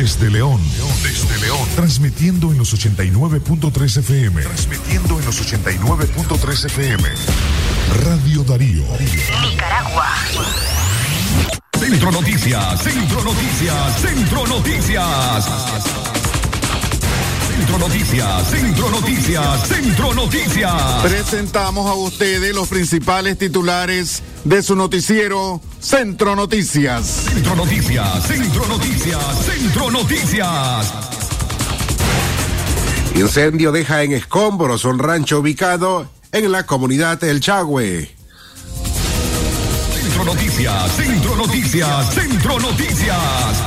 Desde 0.00 0.30
León. 0.30 0.60
Desde 1.02 1.40
León. 1.40 1.68
Transmitiendo 1.74 2.52
en 2.52 2.58
los 2.58 2.72
89.3 2.72 3.96
FM. 3.98 4.42
Transmitiendo 4.42 5.18
en 5.18 5.26
los 5.26 5.42
89.3 5.42 6.66
FM. 6.66 7.08
Radio 8.04 8.44
Darío. 8.44 8.84
Nicaragua. 9.42 10.06
Centro 11.76 12.12
Noticias, 12.12 12.80
Centro 12.80 13.24
Noticias, 13.24 14.00
Centro 14.00 14.46
Noticias. 14.46 15.44
Centro 17.48 17.78
Noticias, 17.78 18.50
Centro 18.50 18.90
Noticias, 18.90 19.68
Centro 19.68 20.14
Noticias. 20.14 21.02
Presentamos 21.02 21.90
a 21.90 21.94
ustedes 21.94 22.54
los 22.54 22.68
principales 22.68 23.36
titulares 23.36 24.22
de 24.44 24.62
su 24.62 24.76
noticiero 24.76 25.60
Centro 25.80 26.36
Noticias. 26.36 27.06
Centro 27.06 27.56
Noticias, 27.56 28.26
Centro 28.26 28.66
Noticias, 28.66 29.44
Centro 29.44 29.90
Noticias. 29.90 30.92
Incendio 33.14 33.72
deja 33.72 34.02
en 34.02 34.12
escombros 34.12 34.84
un 34.84 34.98
rancho 34.98 35.40
ubicado 35.40 36.08
en 36.32 36.52
la 36.52 36.66
comunidad 36.66 37.22
El 37.24 37.40
Chagüe. 37.40 38.14
Centro 39.94 40.24
Noticias, 40.24 40.92
Centro 40.96 41.36
Noticias, 41.36 42.14
Centro 42.14 42.58
Noticias. 42.60 43.16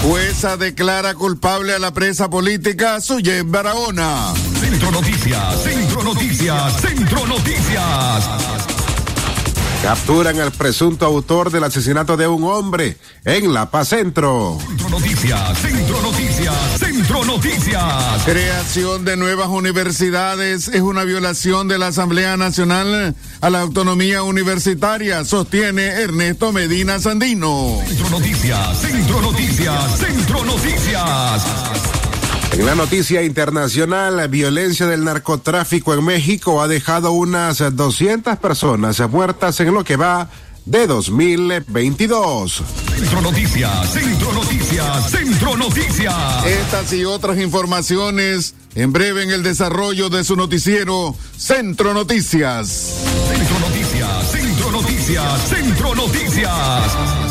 Jueza 0.04 0.58
declara 0.58 1.14
culpable 1.14 1.74
a 1.74 1.80
la 1.80 1.92
presa 1.94 2.30
política 2.30 3.00
Suyet 3.02 3.46
Barahona. 3.46 4.34
Centro 4.60 4.92
Noticias, 4.92 5.64
Centro 5.64 6.04
Noticias, 6.04 6.82
Centro 6.82 7.26
Noticias. 7.28 8.61
Capturan 9.82 10.40
al 10.40 10.52
presunto 10.52 11.08
autor 11.08 11.50
del 11.50 11.64
asesinato 11.64 12.16
de 12.16 12.28
un 12.28 12.44
hombre 12.44 12.98
en 13.26 13.52
La 13.52 13.72
Paz 13.72 13.90
Centro. 13.90 14.60
Centro 14.68 14.90
Noticias, 14.90 15.58
Centro 15.58 16.02
Noticias, 16.04 16.56
Centro 16.78 17.26
Noticias. 17.26 18.24
Creación 18.24 19.06
de 19.06 19.18
nuevas 19.18 19.48
universidades 19.48 20.68
es 20.68 20.82
una 20.82 21.04
violación 21.04 21.68
de 21.68 21.80
la 21.80 21.88
Asamblea 21.88 22.38
Nacional 22.38 23.16
a 23.42 23.50
la 23.50 23.62
autonomía 23.62 24.22
universitaria, 24.22 25.26
sostiene 25.26 25.88
Ernesto 25.88 26.52
Medina 26.52 27.00
Sandino. 27.00 27.80
Centro 27.88 28.10
Noticias, 28.12 28.82
Centro 28.82 29.22
Noticias, 29.22 29.98
Centro 29.98 30.46
Noticias. 30.46 32.01
En 32.52 32.66
la 32.66 32.76
noticia 32.76 33.24
internacional, 33.24 34.18
la 34.18 34.28
violencia 34.28 34.86
del 34.86 35.06
narcotráfico 35.06 35.94
en 35.94 36.04
México 36.04 36.62
ha 36.62 36.68
dejado 36.68 37.14
unas 37.14 37.64
200 37.76 38.38
personas 38.40 39.00
muertas 39.10 39.60
en 39.62 39.74
lo 39.74 39.84
que 39.84 39.96
va 39.96 40.30
de 40.66 40.86
2022. 40.86 42.64
Centro 42.94 43.22
Noticias, 43.22 43.94
Centro 43.94 44.34
Noticias, 44.34 45.10
Centro 45.10 45.58
Noticias. 45.58 46.46
Estas 46.46 46.94
y 46.94 47.06
otras 47.06 47.40
informaciones 47.40 48.54
en 48.76 48.92
breve 48.94 49.24
en 49.24 49.32
el 49.32 49.44
desarrollo 49.44 50.10
de 50.10 50.24
su 50.24 50.36
noticiero 50.36 51.16
Centro 51.38 51.94
Noticias. 51.94 52.68
Centro 53.30 53.60
Noticias, 53.60 54.32
Centro 54.32 54.72
Noticias, 54.72 55.50
Centro 55.50 55.96
Noticias. 55.96 57.31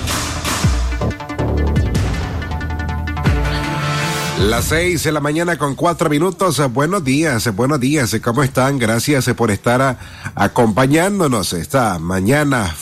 Las 4.41 4.65
seis 4.65 5.03
de 5.03 5.11
la 5.11 5.19
mañana 5.19 5.57
con 5.57 5.75
cuatro 5.75 6.09
minutos. 6.09 6.61
Buenos 6.73 7.03
días, 7.03 7.55
buenos 7.55 7.79
días. 7.79 8.15
¿Cómo 8.23 8.41
están? 8.41 8.79
Gracias 8.79 9.29
por 9.35 9.51
estar 9.51 9.99
acompañándonos 10.33 11.53
esta 11.53 11.99
mañana 11.99 12.75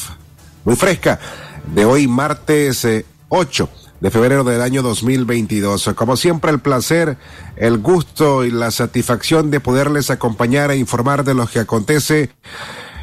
muy 0.63 0.77
fresca 0.77 1.19
de 1.67 1.83
hoy, 1.83 2.07
martes 2.07 2.85
eh, 2.85 3.05
8 3.27 3.69
de 3.99 4.09
febrero 4.09 4.45
del 4.45 4.61
año 4.61 4.81
2022. 4.81 5.91
Como 5.95 6.15
siempre, 6.15 6.49
el 6.51 6.59
placer, 6.59 7.17
el 7.57 7.77
gusto 7.79 8.45
y 8.45 8.51
la 8.51 8.71
satisfacción 8.71 9.51
de 9.51 9.59
poderles 9.59 10.09
acompañar 10.09 10.71
e 10.71 10.77
informar 10.77 11.25
de 11.25 11.33
lo 11.33 11.45
que 11.45 11.59
acontece 11.59 12.31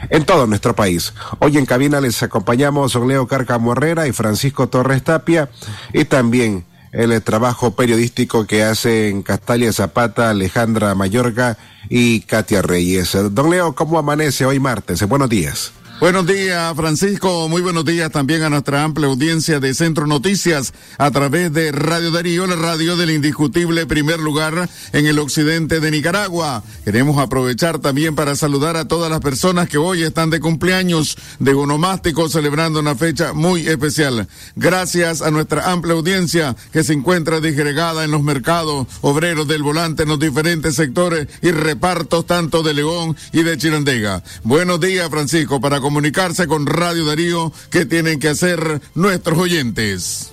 en 0.09 0.25
todo 0.25 0.47
nuestro 0.47 0.75
país. 0.75 1.13
Hoy 1.41 1.59
en 1.59 1.67
cabina 1.67 2.01
les 2.01 2.23
acompañamos 2.23 2.95
Leo 2.95 3.27
Cárcamo 3.27 3.73
Herrera 3.73 4.07
y 4.07 4.13
Francisco 4.13 4.69
Torres 4.69 5.05
Tapia 5.05 5.51
y 5.93 6.07
también 6.07 6.65
el 6.97 7.23
trabajo 7.23 7.73
periodístico 7.73 8.47
que 8.47 8.65
hacen 8.65 9.23
Castalia 9.23 9.73
Zapata, 9.73 10.31
Alejandra 10.31 10.95
Mayorga 10.95 11.59
y 11.91 12.21
Katia 12.21 12.63
Reyes. 12.63 13.17
Don 13.33 13.51
Leo, 13.51 13.75
¿cómo 13.75 13.99
amanece 13.99 14.47
hoy 14.47 14.59
martes? 14.59 15.07
Buenos 15.07 15.29
días. 15.29 15.73
Buenos 15.99 16.27
días, 16.27 16.77
Francisco. 16.77 17.49
Muy 17.49 17.63
buenos 17.63 17.87
días 17.87 18.11
también 18.11 18.43
a 18.43 18.51
nuestra 18.51 18.85
amplia 18.85 19.09
audiencia 19.09 19.61
de 19.61 19.73
Centro 19.73 20.07
Noticias 20.07 20.75
a 20.99 21.11
través 21.11 21.51
de 21.55 21.73
Radio 21.73 22.11
Darío, 22.11 22.47
la 22.47 22.55
radio 22.55 22.97
del 22.97 23.13
indiscutible 23.13 23.87
primer 23.87 24.21
lugar 24.21 24.69
en 24.93 25.07
el 25.07 25.19
occidente 25.19 25.81
de 25.81 25.91
Nicaragua. 25.91 26.63
Queremos 26.85 27.19
aprovechar 27.19 27.79
también 27.79 28.15
para 28.15 28.37
saludar 28.37 28.77
a 28.77 28.87
todas 28.87 29.11
las 29.11 29.21
personas 29.21 29.71
que 29.71 29.79
hoy 29.79 30.03
están 30.03 30.29
de 30.29 30.39
cumpleaños 30.39 31.17
de 31.39 31.55
Gonomástico 31.55 32.29
celebrando 32.29 32.81
una 32.81 32.95
fecha 32.95 33.33
muy 33.33 33.67
especial. 33.67 34.29
Gracias 34.55 35.23
a 35.23 35.31
nuestra 35.31 35.73
amplia 35.73 35.95
audiencia 35.95 36.55
que 36.73 36.85
se 36.85 36.93
encuentra 36.93 37.41
disgregada 37.41 38.05
en 38.05 38.11
los 38.11 38.23
mercados 38.23 38.87
obreros 39.01 39.49
del 39.49 39.63
volante 39.63 40.03
en 40.03 40.11
los 40.11 40.19
diferentes 40.19 40.75
sectores 40.75 41.27
y 41.41 41.53
repartos 41.53 42.27
tanto 42.27 42.63
de 42.63 42.75
León 42.75 43.17
y 43.33 43.45
de 43.45 43.57
Chirandega. 43.57 44.23
Buenos 44.43 44.79
días, 44.79 45.09
Francisco, 45.09 45.59
para 45.59 45.81
comunicarse 45.87 46.49
con 46.49 46.67
Radio 46.67 47.07
Darío, 47.07 47.53
¿qué 47.71 47.87
tienen 47.87 48.19
que 48.19 48.29
hacer 48.29 48.81
nuestros 48.97 49.39
oyentes? 49.39 50.33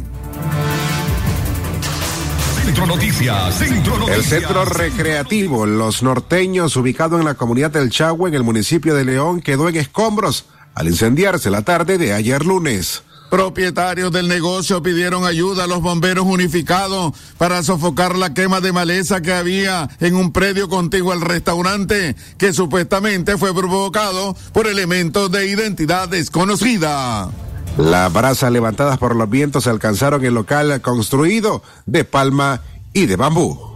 Centro 2.63 2.87
Noticias, 2.87 3.55
Centro 3.55 3.97
Noticias. 3.97 4.19
El 4.19 4.25
centro 4.25 4.65
recreativo 4.67 5.65
Los 5.65 6.03
Norteños, 6.03 6.77
ubicado 6.77 7.19
en 7.19 7.25
la 7.25 7.33
comunidad 7.33 7.71
del 7.71 7.89
Chagüe, 7.89 8.29
en 8.29 8.35
el 8.35 8.43
municipio 8.43 8.95
de 8.95 9.07
León, 9.07 9.41
quedó 9.41 9.71
en 9.71 9.77
escombros 9.77 10.45
al 10.75 10.87
incendiarse 10.87 11.49
la 11.49 11.63
tarde 11.63 11.97
de 11.97 12.13
ayer 12.13 12.45
lunes. 12.45 13.05
Propietarios 13.31 14.13
del 14.13 14.29
negocio 14.29 14.83
pidieron 14.83 15.25
ayuda 15.25 15.65
a 15.65 15.67
los 15.67 15.81
bomberos 15.81 16.25
unificados 16.25 17.13
para 17.37 17.63
sofocar 17.63 18.17
la 18.17 18.33
quema 18.33 18.61
de 18.61 18.73
maleza 18.73 19.23
que 19.23 19.33
había 19.33 19.89
en 20.01 20.15
un 20.15 20.33
predio 20.33 20.69
contiguo 20.69 21.13
al 21.13 21.21
restaurante, 21.21 22.15
que 22.39 22.53
supuestamente 22.53 23.37
fue 23.37 23.55
provocado 23.55 24.37
por 24.53 24.67
elementos 24.69 25.33
de 25.33 25.49
identidad 25.49 26.09
desconocida. 26.09 27.31
Las 27.77 28.13
brasas 28.13 28.53
levantadas 28.53 28.99
por 28.99 29.17
los 29.17 29.29
vientos 29.29 29.67
alcanzaron 29.67 30.25
el 30.25 30.35
local 30.35 30.81
construido 30.81 31.63
de 31.87 32.05
palma 32.05 32.63
y 32.93 33.07
de 33.07 33.17
bambú. 33.17 33.75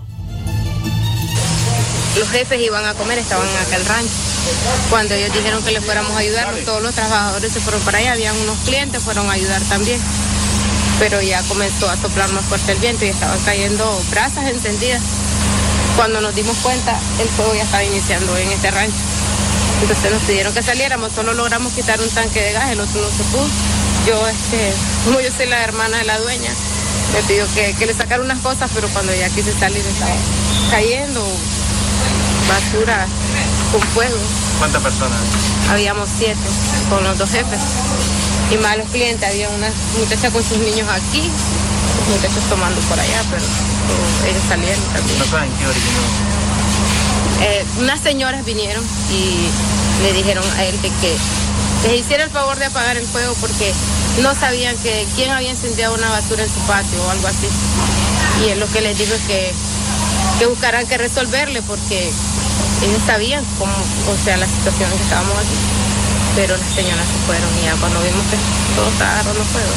Los 2.17 2.29
jefes 2.31 2.61
iban 2.61 2.85
a 2.85 2.95
comer, 2.95 3.19
estaban 3.19 3.47
en 3.49 3.57
aquel 3.67 3.85
rancho. 3.87 4.38
Cuando 4.91 5.15
ellos 5.15 5.33
dijeron 5.33 5.63
que 5.63 5.73
les 5.73 5.85
fuéramos 5.85 6.13
a 6.13 6.19
ayudar, 6.19 6.55
todos 6.65 6.83
los 6.83 6.95
trabajadores 6.95 7.53
se 7.53 7.61
fueron 7.61 7.81
para 7.83 7.99
allá, 7.99 8.13
habían 8.13 8.37
unos 8.39 8.59
clientes, 8.65 9.03
fueron 9.03 9.29
a 9.29 9.33
ayudar 9.33 9.61
también. 9.63 10.01
Pero 10.99 11.21
ya 11.23 11.43
comenzó 11.43 11.89
a 11.89 11.97
soplar 11.97 12.31
más 12.33 12.45
fuerte 12.47 12.73
el 12.73 12.79
viento 12.79 13.05
y 13.05 13.09
estaban 13.09 13.39
cayendo 13.45 13.85
brasas 14.11 14.47
encendidas. 14.49 15.03
Cuando 15.97 16.21
nos 16.21 16.35
dimos 16.35 16.57
cuenta, 16.59 16.99
el 17.21 17.29
fuego 17.29 17.55
ya 17.55 17.63
estaba 17.63 17.85
iniciando 17.85 18.37
en 18.37 18.49
este 18.49 18.71
rancho. 18.71 18.97
Entonces 19.83 20.11
nos 20.11 20.23
pidieron 20.23 20.53
que 20.55 20.63
saliéramos, 20.63 21.13
solo 21.13 21.35
logramos 21.35 21.73
quitar 21.73 22.01
un 22.01 22.09
tanque 22.11 22.41
de 22.41 22.53
gas, 22.53 22.71
el 22.71 22.81
otro 22.81 23.01
no 23.01 23.09
se 23.09 23.23
pudo. 23.25 23.47
yo, 24.07 24.29
este, 24.29 24.73
como 25.05 25.21
yo 25.21 25.29
soy 25.37 25.47
la 25.47 25.63
hermana 25.63 25.99
de 25.99 26.05
la 26.05 26.19
dueña, 26.19 26.51
me 27.15 27.23
pidió 27.23 27.47
que, 27.55 27.75
que 27.79 27.87
le 27.87 27.95
sacara 27.95 28.23
unas 28.23 28.41
cosas, 28.41 28.71
pero 28.75 28.89
cuando 28.89 29.15
ya 29.15 29.29
quise 29.31 29.53
salir 29.53 29.85
estaba 29.87 30.13
cayendo 30.71 31.25
basura 32.49 33.07
con 33.73 33.81
fuego. 33.81 34.17
¿Cuántas 34.59 34.83
personas? 34.83 35.19
Habíamos 35.71 36.09
siete 36.19 36.49
con 36.89 37.05
los 37.05 37.19
dos 37.19 37.31
jefes. 37.31 37.61
Y 38.51 38.57
más 38.59 38.79
los 38.79 38.89
clientes, 38.89 39.29
había 39.29 39.49
una 39.51 39.71
muchacha 39.99 40.31
con 40.31 40.43
sus 40.43 40.59
niños 40.59 40.89
aquí, 40.89 41.23
muchachos 42.09 42.43
tomando 42.49 42.81
por 42.83 42.99
allá, 42.99 43.23
pero, 43.31 43.45
ellos 44.27 44.43
salieron 44.49 44.83
también. 44.95 45.19
¿No 45.19 45.25
saben 45.27 45.51
qué 45.59 45.67
originó? 45.67 46.01
Eh, 47.41 47.65
unas 47.79 48.01
señoras 48.01 48.45
vinieron 48.45 48.83
y 49.13 50.03
le 50.03 50.13
dijeron 50.13 50.45
a 50.57 50.65
él 50.65 50.81
de 50.83 50.89
que 50.89 51.17
les 51.85 52.01
hiciera 52.01 52.25
el 52.25 52.31
favor 52.31 52.59
de 52.59 52.65
apagar 52.65 52.97
el 52.97 53.07
fuego 53.07 53.35
porque 53.41 53.73
no 54.23 54.35
sabían 54.35 54.77
que 54.79 55.07
quién 55.15 55.31
había 55.31 55.51
encendido 55.51 55.95
una 55.95 56.09
basura 56.09 56.43
en 56.43 56.49
su 56.49 56.61
patio 56.61 57.05
o 57.05 57.11
algo 57.11 57.29
así. 57.29 57.47
Y 58.45 58.51
él 58.51 58.61
lo 58.61 58.67
que 58.69 58.81
les 58.81 58.99
dijo 58.99 59.15
es 59.15 59.23
que, 59.23 59.53
que 60.39 60.47
buscarán 60.47 60.87
que 60.87 60.99
resolverle 60.99 61.63
porque 61.63 62.11
ellos 62.83 63.03
sabían 63.07 63.45
cómo, 63.59 63.73
o 63.73 64.25
sea, 64.25 64.37
la 64.37 64.47
situación 64.47 64.91
en 64.91 64.99
que 64.99 65.05
estábamos 65.05 65.37
aquí. 65.37 65.57
Pero 66.37 66.57
las 66.57 66.69
señoras 66.75 67.07
se 67.07 67.27
fueron 67.27 67.49
y 67.61 67.65
ya 67.65 67.75
cuando 67.77 68.01
vimos 68.01 68.25
que 68.31 68.37
todo 68.77 68.89
estaba 68.89 69.13
agarrando 69.13 69.45
fuego. 69.45 69.73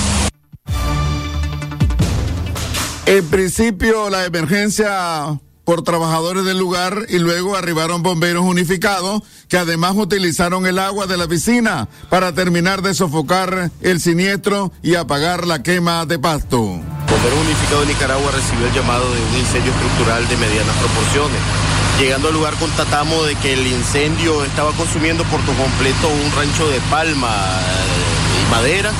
En 3.07 3.29
principio, 3.29 4.09
la 4.09 4.25
emergencia 4.25 5.39
por 5.65 5.83
trabajadores 5.83 6.43
del 6.43 6.57
lugar 6.57 7.05
y 7.09 7.19
luego 7.19 7.55
arribaron 7.55 8.03
bomberos 8.03 8.43
unificados 8.43 9.21
que 9.47 9.57
además 9.57 9.93
utilizaron 9.95 10.65
el 10.65 10.79
agua 10.79 11.07
de 11.07 11.17
la 11.17 11.27
piscina 11.27 11.87
para 12.09 12.33
terminar 12.33 12.81
de 12.81 12.93
sofocar 12.93 13.71
el 13.81 14.01
siniestro 14.01 14.71
y 14.81 14.95
apagar 14.95 15.47
la 15.47 15.63
quema 15.63 16.05
de 16.05 16.19
pasto. 16.19 16.57
Bombero 16.57 17.41
Unificado 17.41 17.81
de 17.81 17.87
Nicaragua 17.87 18.31
recibió 18.31 18.67
el 18.67 18.73
llamado 18.73 19.03
de 19.13 19.21
un 19.21 19.37
incendio 19.37 19.71
estructural 19.71 20.27
de 20.27 20.37
medianas 20.37 20.75
proporciones. 20.77 21.70
Llegando 22.01 22.29
al 22.29 22.33
lugar 22.33 22.55
constatamos 22.55 23.27
de 23.27 23.35
que 23.35 23.53
el 23.53 23.67
incendio 23.67 24.43
estaba 24.43 24.71
consumiendo 24.71 25.23
por 25.25 25.39
completo 25.41 26.07
un 26.07 26.31
rancho 26.35 26.67
de 26.67 26.79
palma 26.89 27.29
eh, 27.29 28.41
y 28.41 28.49
madera 28.49 28.91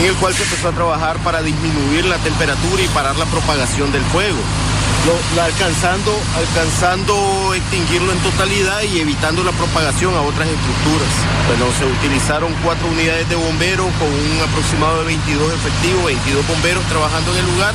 en 0.00 0.06
el 0.06 0.14
cual 0.16 0.34
se 0.34 0.42
empezó 0.42 0.70
a 0.70 0.72
trabajar 0.72 1.16
para 1.18 1.42
disminuir 1.42 2.06
la 2.06 2.16
temperatura 2.18 2.82
y 2.82 2.88
parar 2.88 3.14
la 3.14 3.26
propagación 3.26 3.92
del 3.92 4.02
fuego 4.06 4.40
alcanzando, 5.40 6.12
alcanzando 6.36 7.54
extinguirlo 7.54 8.12
en 8.12 8.18
totalidad 8.18 8.82
y 8.82 9.00
evitando 9.00 9.42
la 9.42 9.52
propagación 9.52 10.14
a 10.14 10.20
otras 10.20 10.48
estructuras. 10.48 11.08
Bueno, 11.48 11.66
se 11.78 11.86
utilizaron 11.86 12.52
cuatro 12.64 12.88
unidades 12.88 13.28
de 13.28 13.36
bomberos 13.36 13.86
con 13.98 14.08
un 14.08 14.48
aproximado 14.48 14.98
de 15.00 15.04
22 15.06 15.54
efectivos, 15.54 16.04
22 16.04 16.46
bomberos 16.46 16.84
trabajando 16.84 17.32
en 17.32 17.38
el 17.38 17.46
lugar 17.46 17.74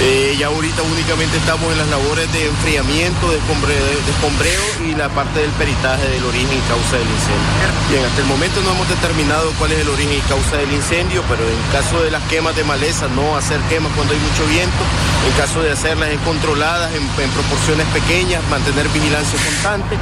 eh, 0.00 0.36
ya 0.38 0.46
ahorita 0.46 0.82
únicamente 0.82 1.36
estamos 1.36 1.72
en 1.72 1.78
las 1.78 1.88
labores 1.88 2.32
de 2.32 2.46
enfriamiento, 2.46 3.30
de 3.30 3.38
escombreo 3.38 4.62
y 4.86 4.94
la 4.94 5.08
parte 5.08 5.40
del 5.40 5.50
peritaje 5.52 6.06
del 6.08 6.24
origen 6.24 6.54
y 6.54 6.60
causa 6.68 6.96
del 6.96 7.08
incendio. 7.08 7.78
Bien, 7.90 8.04
hasta 8.04 8.20
el 8.20 8.26
momento 8.28 8.60
no 8.62 8.70
hemos 8.72 8.88
determinado 8.88 9.50
cuál 9.58 9.72
es 9.72 9.80
el 9.80 9.88
origen 9.88 10.18
y 10.18 10.20
causa 10.28 10.56
del 10.56 10.70
incendio, 10.70 11.24
pero 11.28 11.42
en 11.42 11.58
caso 11.72 12.00
de 12.02 12.10
las 12.10 12.22
quemas 12.30 12.54
de 12.54 12.62
maleza, 12.62 13.08
no 13.08 13.36
hacer 13.36 13.58
quemas 13.68 13.90
cuando 13.96 14.14
hay 14.14 14.20
mucho 14.20 14.46
viento. 14.46 14.82
En 15.26 15.32
caso 15.34 15.62
de 15.62 15.72
hacerlas 15.72 16.10
es 16.10 16.20
controladas 16.20 16.94
en, 16.94 17.30
proporciones 17.34 17.86
pequeñas, 17.88 18.42
mantener 18.50 18.88
vigilancia 18.90 19.38
constante, 19.42 19.96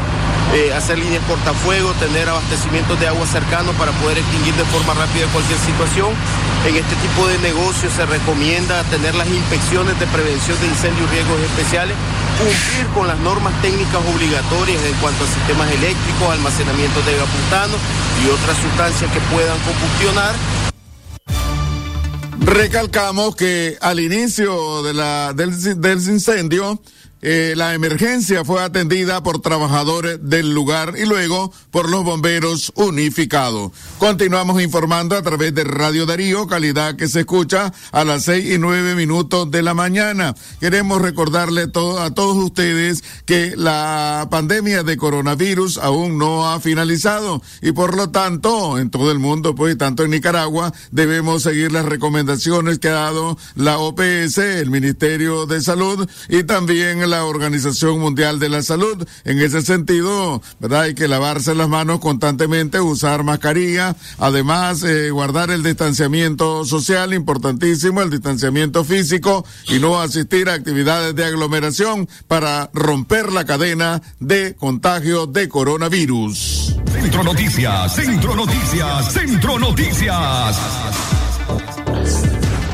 eh, 0.54 0.72
hacer 0.74 0.98
líneas 0.98 1.22
cortafuego, 1.26 1.92
tener 1.94 2.28
abastecimientos 2.28 3.00
de 3.00 3.08
agua 3.08 3.26
cercano 3.26 3.72
para 3.72 3.92
poder 3.92 4.18
extinguir 4.18 4.54
de 4.54 4.64
forma 4.66 4.92
rápida 4.94 5.26
cualquier 5.32 5.58
situación. 5.60 6.10
En 6.66 6.74
este 6.74 6.96
tipo 6.96 7.28
de 7.28 7.38
negocios 7.38 7.92
se 7.92 8.04
recomienda 8.06 8.82
tener 8.90 9.14
las 9.14 9.28
inspecciones 9.28 9.85
de 9.94 10.06
prevención 10.08 10.58
de 10.60 10.66
incendios 10.66 11.08
y 11.08 11.14
riesgos 11.14 11.40
especiales, 11.40 11.96
cumplir 12.38 12.86
con 12.92 13.06
las 13.06 13.18
normas 13.20 13.54
técnicas 13.62 14.02
obligatorias 14.14 14.82
en 14.82 14.94
cuanto 14.94 15.22
a 15.22 15.26
sistemas 15.28 15.70
eléctricos, 15.70 16.28
almacenamiento 16.30 17.00
de 17.02 17.16
gaputano 17.16 17.74
y 18.24 18.30
otras 18.30 18.56
sustancias 18.58 19.10
que 19.12 19.20
puedan 19.32 19.58
combustionar. 19.60 20.34
Recalcamos 22.40 23.36
que 23.36 23.76
al 23.80 24.00
inicio 24.00 24.82
de 24.82 24.92
del, 25.34 25.80
del 25.80 25.98
incendio, 26.08 26.80
eh, 27.28 27.54
la 27.56 27.74
emergencia 27.74 28.44
fue 28.44 28.62
atendida 28.62 29.20
por 29.20 29.40
trabajadores 29.40 30.20
del 30.22 30.54
lugar 30.54 30.94
y 30.96 31.06
luego 31.06 31.52
por 31.72 31.90
los 31.90 32.04
bomberos 32.04 32.72
unificados. 32.76 33.72
Continuamos 33.98 34.62
informando 34.62 35.16
a 35.16 35.22
través 35.22 35.52
de 35.52 35.64
Radio 35.64 36.06
Darío, 36.06 36.46
calidad 36.46 36.94
que 36.94 37.08
se 37.08 37.20
escucha 37.20 37.72
a 37.90 38.04
las 38.04 38.22
seis 38.22 38.54
y 38.54 38.58
nueve 38.58 38.94
minutos 38.94 39.50
de 39.50 39.64
la 39.64 39.74
mañana. 39.74 40.36
Queremos 40.60 41.02
recordarle 41.02 41.62
a 41.62 42.10
todos 42.10 42.36
ustedes 42.36 43.02
que 43.24 43.54
la 43.56 44.28
pandemia 44.30 44.84
de 44.84 44.96
coronavirus 44.96 45.78
aún 45.78 46.18
no 46.18 46.48
ha 46.48 46.60
finalizado 46.60 47.42
y 47.60 47.72
por 47.72 47.96
lo 47.96 48.10
tanto 48.10 48.78
en 48.78 48.88
todo 48.88 49.10
el 49.10 49.18
mundo, 49.18 49.56
pues 49.56 49.76
tanto 49.76 50.04
en 50.04 50.12
Nicaragua, 50.12 50.72
debemos 50.92 51.42
seguir 51.42 51.72
las 51.72 51.86
recomendaciones 51.86 52.78
que 52.78 52.86
ha 52.86 52.92
dado 52.92 53.36
la 53.56 53.78
OPS, 53.78 54.38
el 54.38 54.70
Ministerio 54.70 55.46
de 55.46 55.60
Salud 55.60 56.08
y 56.28 56.44
también 56.44 57.00
la 57.10 57.15
Organización 57.24 57.98
Mundial 58.00 58.38
de 58.38 58.48
la 58.48 58.62
Salud. 58.62 59.06
En 59.24 59.40
ese 59.40 59.62
sentido, 59.62 60.42
¿verdad? 60.60 60.82
Hay 60.82 60.94
que 60.94 61.08
lavarse 61.08 61.54
las 61.54 61.68
manos 61.68 62.00
constantemente, 62.00 62.80
usar 62.80 63.22
mascarilla, 63.24 63.96
además 64.18 64.82
eh, 64.82 65.10
guardar 65.10 65.50
el 65.50 65.62
distanciamiento 65.62 66.64
social, 66.64 67.14
importantísimo, 67.14 68.02
el 68.02 68.10
distanciamiento 68.10 68.84
físico 68.84 69.44
y 69.68 69.78
no 69.78 70.00
asistir 70.00 70.48
a 70.48 70.54
actividades 70.54 71.14
de 71.14 71.24
aglomeración 71.24 72.08
para 72.28 72.70
romper 72.72 73.32
la 73.32 73.44
cadena 73.44 74.02
de 74.20 74.54
contagio 74.54 75.26
de 75.26 75.48
coronavirus. 75.48 76.76
Centro 76.92 77.22
Noticias, 77.22 77.94
Centro 77.94 78.34
Noticias, 78.34 79.12
Centro 79.12 79.58
Noticias. 79.58 81.25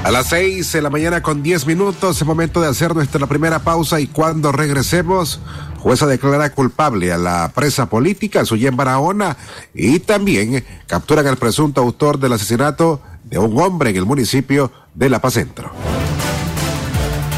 A 0.05 0.11
las 0.11 0.27
seis 0.27 0.73
de 0.73 0.83
la 0.83 0.91
mañana 0.91 1.23
con 1.23 1.45
diez 1.45 1.65
minutos, 1.65 2.21
es 2.21 2.27
momento 2.27 2.61
de 2.61 2.69
hacer 2.69 2.93
nuestra 2.95 3.25
primera 3.29 3.61
pausa 3.61 4.01
y 4.01 4.09
cuando 4.09 4.51
regresemos, 4.51 5.39
jueza 5.79 6.07
declara 6.07 6.51
culpable 6.51 7.13
a 7.13 7.19
la 7.19 7.53
presa 7.55 7.89
política, 7.89 8.45
Suyen 8.45 8.77
Barahona, 8.77 9.37
y 9.75 10.01
también 10.01 10.65
capturan 10.89 11.29
al 11.29 11.37
presunto 11.37 11.81
autor 11.81 12.19
del 12.19 12.33
asesinato 12.33 13.01
de 13.23 13.39
un 13.39 13.57
hombre 13.61 13.91
en 13.91 13.97
el 13.97 14.05
municipio 14.05 14.73
de 14.93 15.09
La 15.09 15.21
Paz 15.21 15.35
Centro. 15.35 15.73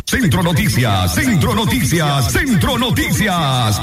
Centro 0.07 0.43
Noticias, 0.43 1.15
Centro 1.15 1.55
Noticias, 1.55 2.33
Centro 2.33 2.79
Noticias. 2.79 3.81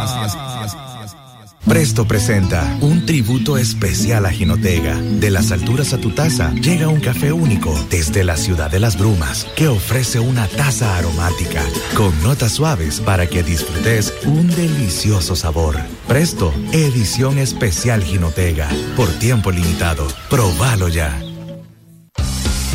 Presto 1.67 2.05
presenta 2.05 2.77
un 2.81 3.05
tributo 3.05 3.57
especial 3.57 4.25
a 4.25 4.31
Jinotega. 4.31 4.95
De 4.95 5.29
las 5.29 5.51
alturas 5.51 5.93
a 5.93 5.99
tu 5.99 6.11
taza 6.11 6.53
llega 6.55 6.87
un 6.87 6.99
café 6.99 7.31
único 7.31 7.73
desde 7.89 8.23
la 8.23 8.35
ciudad 8.35 8.69
de 8.69 8.79
las 8.79 8.97
brumas 8.97 9.45
que 9.55 9.67
ofrece 9.67 10.19
una 10.19 10.47
taza 10.47 10.97
aromática 10.97 11.63
con 11.95 12.19
notas 12.23 12.53
suaves 12.53 12.99
para 12.99 13.27
que 13.27 13.43
disfrutes 13.43 14.13
un 14.25 14.47
delicioso 14.49 15.35
sabor. 15.35 15.77
Presto, 16.07 16.53
edición 16.71 17.37
especial 17.37 18.03
Jinotega. 18.03 18.67
Por 18.97 19.09
tiempo 19.19 19.51
limitado. 19.51 20.07
Probalo 20.29 20.89
ya. 20.89 21.30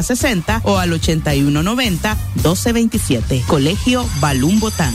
60 0.00 0.62
o 0.64 0.78
al 0.78 0.92
8190 0.92 2.14
1227. 2.36 3.42
Colegio 3.46 4.06
Balún 4.20 4.60
Botán. 4.60 4.94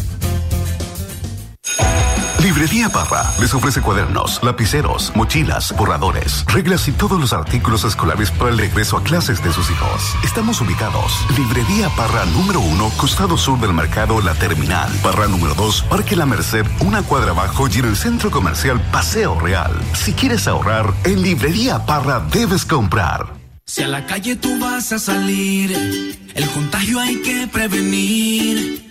Librería 2.41 2.89
Parra 2.89 3.23
les 3.39 3.53
ofrece 3.53 3.81
cuadernos, 3.81 4.39
lapiceros, 4.41 5.11
mochilas, 5.15 5.75
borradores, 5.77 6.43
reglas 6.45 6.87
y 6.87 6.91
todos 6.91 7.21
los 7.21 7.33
artículos 7.33 7.83
escolares 7.83 8.31
para 8.31 8.49
el 8.49 8.57
regreso 8.57 8.97
a 8.97 9.03
clases 9.03 9.43
de 9.43 9.53
sus 9.53 9.69
hijos. 9.69 10.15
Estamos 10.23 10.59
ubicados. 10.59 11.23
Librería 11.37 11.89
Parra 11.95 12.25
número 12.25 12.59
uno, 12.59 12.89
costado 12.97 13.37
sur 13.37 13.59
del 13.59 13.73
mercado 13.73 14.21
La 14.21 14.33
Terminal. 14.33 14.91
Parra 15.03 15.27
número 15.27 15.53
dos, 15.53 15.83
Parque 15.83 16.15
La 16.15 16.25
Merced, 16.25 16.65
una 16.79 17.03
cuadra 17.03 17.29
abajo 17.29 17.67
y 17.67 17.77
en 17.77 17.85
el 17.85 17.95
centro 17.95 18.31
comercial 18.31 18.81
Paseo 18.91 19.39
Real. 19.39 19.71
Si 19.93 20.13
quieres 20.13 20.47
ahorrar, 20.47 20.91
en 21.03 21.21
Librería 21.21 21.85
Parra 21.85 22.25
debes 22.31 22.65
comprar. 22.65 23.35
Si 23.67 23.83
a 23.83 23.87
la 23.87 24.07
calle 24.07 24.35
tú 24.35 24.59
vas 24.59 24.91
a 24.91 24.97
salir, 24.97 26.19
el 26.33 26.49
contagio 26.49 26.99
hay 26.99 27.21
que 27.21 27.47
prevenir. 27.47 28.90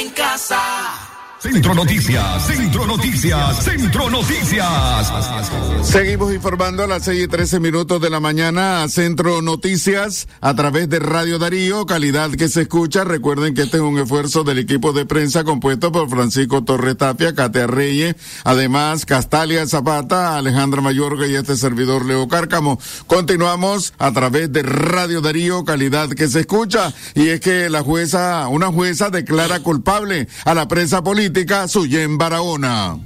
En 0.00 0.10
casa. 0.10 0.99
Centro 1.40 1.74
Noticias, 1.74 2.46
Centro 2.46 2.86
Noticias, 2.86 3.64
Centro 3.64 4.10
Noticias. 4.10 5.10
Seguimos 5.82 6.34
informando 6.34 6.84
a 6.84 6.86
las 6.86 7.04
6 7.04 7.24
y 7.24 7.28
13 7.28 7.60
minutos 7.60 7.98
de 8.02 8.10
la 8.10 8.20
mañana 8.20 8.82
a 8.82 8.88
Centro 8.90 9.40
Noticias 9.40 10.28
a 10.42 10.54
través 10.54 10.90
de 10.90 10.98
Radio 10.98 11.38
Darío, 11.38 11.86
calidad 11.86 12.30
que 12.32 12.50
se 12.50 12.62
escucha. 12.62 13.04
Recuerden 13.04 13.54
que 13.54 13.62
este 13.62 13.78
es 13.78 13.82
un 13.82 13.98
esfuerzo 13.98 14.44
del 14.44 14.58
equipo 14.58 14.92
de 14.92 15.06
prensa 15.06 15.42
compuesto 15.42 15.90
por 15.90 16.10
Francisco 16.10 16.62
Torres 16.62 16.98
Tapia, 16.98 17.34
Katia 17.34 17.66
Reyes, 17.66 18.16
además 18.44 19.06
Castalia 19.06 19.66
Zapata, 19.66 20.36
Alejandra 20.36 20.82
Mayorga 20.82 21.26
y 21.26 21.36
este 21.36 21.56
servidor 21.56 22.04
Leo 22.04 22.28
Cárcamo. 22.28 22.78
Continuamos 23.06 23.94
a 23.96 24.12
través 24.12 24.52
de 24.52 24.62
Radio 24.62 25.22
Darío, 25.22 25.64
calidad 25.64 26.10
que 26.10 26.28
se 26.28 26.40
escucha. 26.40 26.92
Y 27.14 27.28
es 27.28 27.40
que 27.40 27.70
la 27.70 27.82
jueza, 27.82 28.46
una 28.48 28.66
jueza 28.66 29.08
declara 29.08 29.60
culpable 29.60 30.28
a 30.44 30.52
la 30.52 30.68
prensa 30.68 31.02
política 31.02 31.29
Suyen 31.68 32.18
Barahona. 32.18 32.98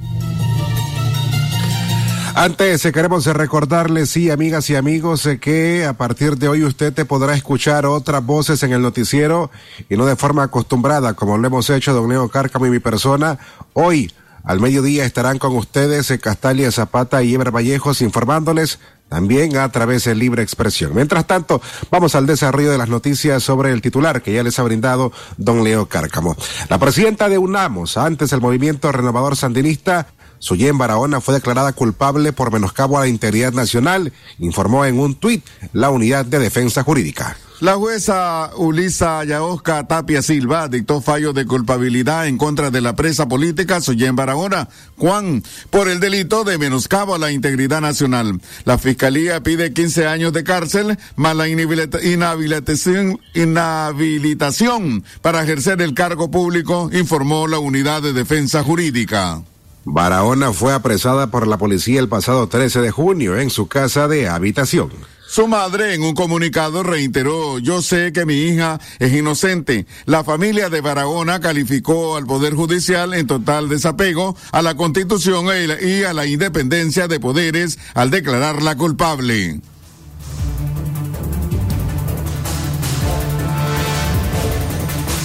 Antes 2.34 2.84
eh, 2.84 2.92
queremos 2.92 3.26
recordarles, 3.26 4.10
sí, 4.10 4.30
amigas 4.30 4.68
y 4.68 4.74
amigos, 4.74 5.24
eh, 5.26 5.38
que 5.38 5.84
a 5.84 5.92
partir 5.92 6.36
de 6.36 6.48
hoy 6.48 6.64
usted 6.64 6.92
te 6.92 7.04
podrá 7.04 7.34
escuchar 7.34 7.86
otras 7.86 8.24
voces 8.24 8.62
en 8.64 8.72
el 8.72 8.82
noticiero 8.82 9.50
y 9.88 9.96
no 9.96 10.04
de 10.06 10.16
forma 10.16 10.42
acostumbrada, 10.42 11.14
como 11.14 11.38
lo 11.38 11.46
hemos 11.46 11.70
hecho 11.70 11.92
don 11.92 12.08
Leo 12.08 12.28
Cárcamo 12.28 12.66
y 12.66 12.70
mi 12.70 12.80
persona. 12.80 13.38
Hoy, 13.72 14.10
al 14.42 14.60
mediodía, 14.60 15.04
estarán 15.04 15.38
con 15.38 15.54
ustedes 15.54 16.10
eh, 16.10 16.18
Castalia 16.18 16.72
Zapata 16.72 17.22
y 17.22 17.34
Eber 17.34 17.52
Vallejos 17.52 18.02
informándoles 18.02 18.80
también 19.08 19.56
a 19.56 19.70
través 19.70 20.04
de 20.04 20.14
libre 20.14 20.42
expresión. 20.42 20.94
Mientras 20.94 21.26
tanto, 21.26 21.60
vamos 21.90 22.14
al 22.14 22.26
desarrollo 22.26 22.70
de 22.70 22.78
las 22.78 22.88
noticias 22.88 23.42
sobre 23.42 23.72
el 23.72 23.82
titular 23.82 24.22
que 24.22 24.32
ya 24.32 24.42
les 24.42 24.58
ha 24.58 24.62
brindado 24.62 25.12
don 25.36 25.62
Leo 25.64 25.86
Cárcamo. 25.86 26.36
La 26.68 26.78
presidenta 26.78 27.28
de 27.28 27.38
UNAMOS, 27.38 27.96
antes 27.96 28.30
del 28.30 28.40
movimiento 28.40 28.90
renovador 28.92 29.36
sandinista, 29.36 30.08
Suyen 30.38 30.76
Barahona 30.76 31.20
fue 31.20 31.34
declarada 31.34 31.72
culpable 31.72 32.32
por 32.32 32.52
menoscabo 32.52 32.98
a 32.98 33.02
la 33.02 33.08
integridad 33.08 33.52
nacional, 33.52 34.12
informó 34.38 34.84
en 34.84 34.98
un 34.98 35.14
tuit 35.14 35.44
la 35.72 35.90
Unidad 35.90 36.26
de 36.26 36.38
Defensa 36.38 36.82
Jurídica. 36.82 37.36
La 37.60 37.76
jueza 37.76 38.50
Ulisa 38.56 39.22
Yaosca 39.22 39.86
Tapia 39.86 40.22
Silva 40.22 40.66
dictó 40.66 41.00
fallo 41.00 41.32
de 41.32 41.46
culpabilidad 41.46 42.26
en 42.26 42.36
contra 42.36 42.72
de 42.72 42.80
la 42.80 42.96
presa 42.96 43.28
política 43.28 43.80
Suyen 43.80 44.16
Barahona, 44.16 44.68
Juan, 44.96 45.42
por 45.70 45.88
el 45.88 46.00
delito 46.00 46.42
de 46.42 46.58
menoscabo 46.58 47.14
a 47.14 47.18
la 47.18 47.30
integridad 47.30 47.80
nacional. 47.80 48.40
La 48.64 48.76
fiscalía 48.76 49.40
pide 49.44 49.72
15 49.72 50.08
años 50.08 50.32
de 50.32 50.42
cárcel 50.42 50.98
más 51.14 51.36
la 51.36 51.48
inhabilitación, 51.48 53.20
inhabilitación 53.34 55.04
para 55.22 55.44
ejercer 55.44 55.80
el 55.80 55.94
cargo 55.94 56.32
público, 56.32 56.90
informó 56.92 57.46
la 57.46 57.60
Unidad 57.60 58.02
de 58.02 58.12
Defensa 58.12 58.64
Jurídica. 58.64 59.42
Barahona 59.84 60.52
fue 60.52 60.72
apresada 60.72 61.28
por 61.28 61.46
la 61.46 61.58
policía 61.58 62.00
el 62.00 62.08
pasado 62.08 62.48
13 62.48 62.80
de 62.80 62.90
junio 62.90 63.38
en 63.38 63.50
su 63.50 63.68
casa 63.68 64.08
de 64.08 64.28
habitación. 64.28 64.90
Su 65.34 65.48
madre 65.48 65.94
en 65.94 66.04
un 66.04 66.14
comunicado 66.14 66.84
reiteró, 66.84 67.58
yo 67.58 67.82
sé 67.82 68.12
que 68.12 68.24
mi 68.24 68.34
hija 68.34 68.78
es 69.00 69.12
inocente. 69.12 69.84
La 70.04 70.22
familia 70.22 70.70
de 70.70 70.80
Barahona 70.80 71.40
calificó 71.40 72.14
al 72.14 72.24
Poder 72.24 72.54
Judicial 72.54 73.14
en 73.14 73.26
total 73.26 73.68
desapego 73.68 74.36
a 74.52 74.62
la 74.62 74.76
Constitución 74.76 75.46
y 75.82 76.04
a 76.04 76.12
la 76.12 76.26
independencia 76.26 77.08
de 77.08 77.18
poderes 77.18 77.80
al 77.94 78.12
declararla 78.12 78.76
culpable. 78.76 79.60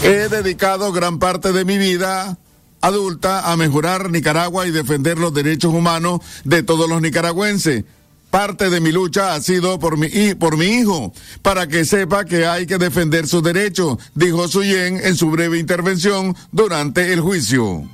He 0.01 0.27
dedicado 0.27 0.91
gran 0.91 1.19
parte 1.19 1.51
de 1.51 1.65
mi 1.65 1.77
vida 1.77 2.39
adulta 2.81 3.51
a 3.51 3.57
mejorar 3.57 4.09
Nicaragua 4.09 4.65
y 4.65 4.71
defender 4.71 5.19
los 5.19 5.35
derechos 5.35 5.71
humanos 5.71 6.21
de 6.45 6.63
todos 6.63 6.89
los 6.89 6.99
nicaragüenses. 6.99 7.83
Parte 8.29 8.69
de 8.69 8.79
mi 8.79 8.91
lucha 8.91 9.33
ha 9.33 9.41
sido 9.41 9.79
por 9.79 9.97
mi, 9.97 10.35
por 10.35 10.57
mi 10.57 10.65
hijo, 10.65 11.13
para 11.41 11.67
que 11.67 11.85
sepa 11.85 12.25
que 12.25 12.45
hay 12.45 12.67
que 12.67 12.77
defender 12.77 13.27
sus 13.27 13.41
derechos, 13.41 13.97
dijo 14.13 14.47
Suyen 14.47 14.99
en 15.03 15.15
su 15.15 15.31
breve 15.31 15.57
intervención 15.57 16.35
durante 16.51 17.11
el 17.11 17.21
juicio. 17.21 17.87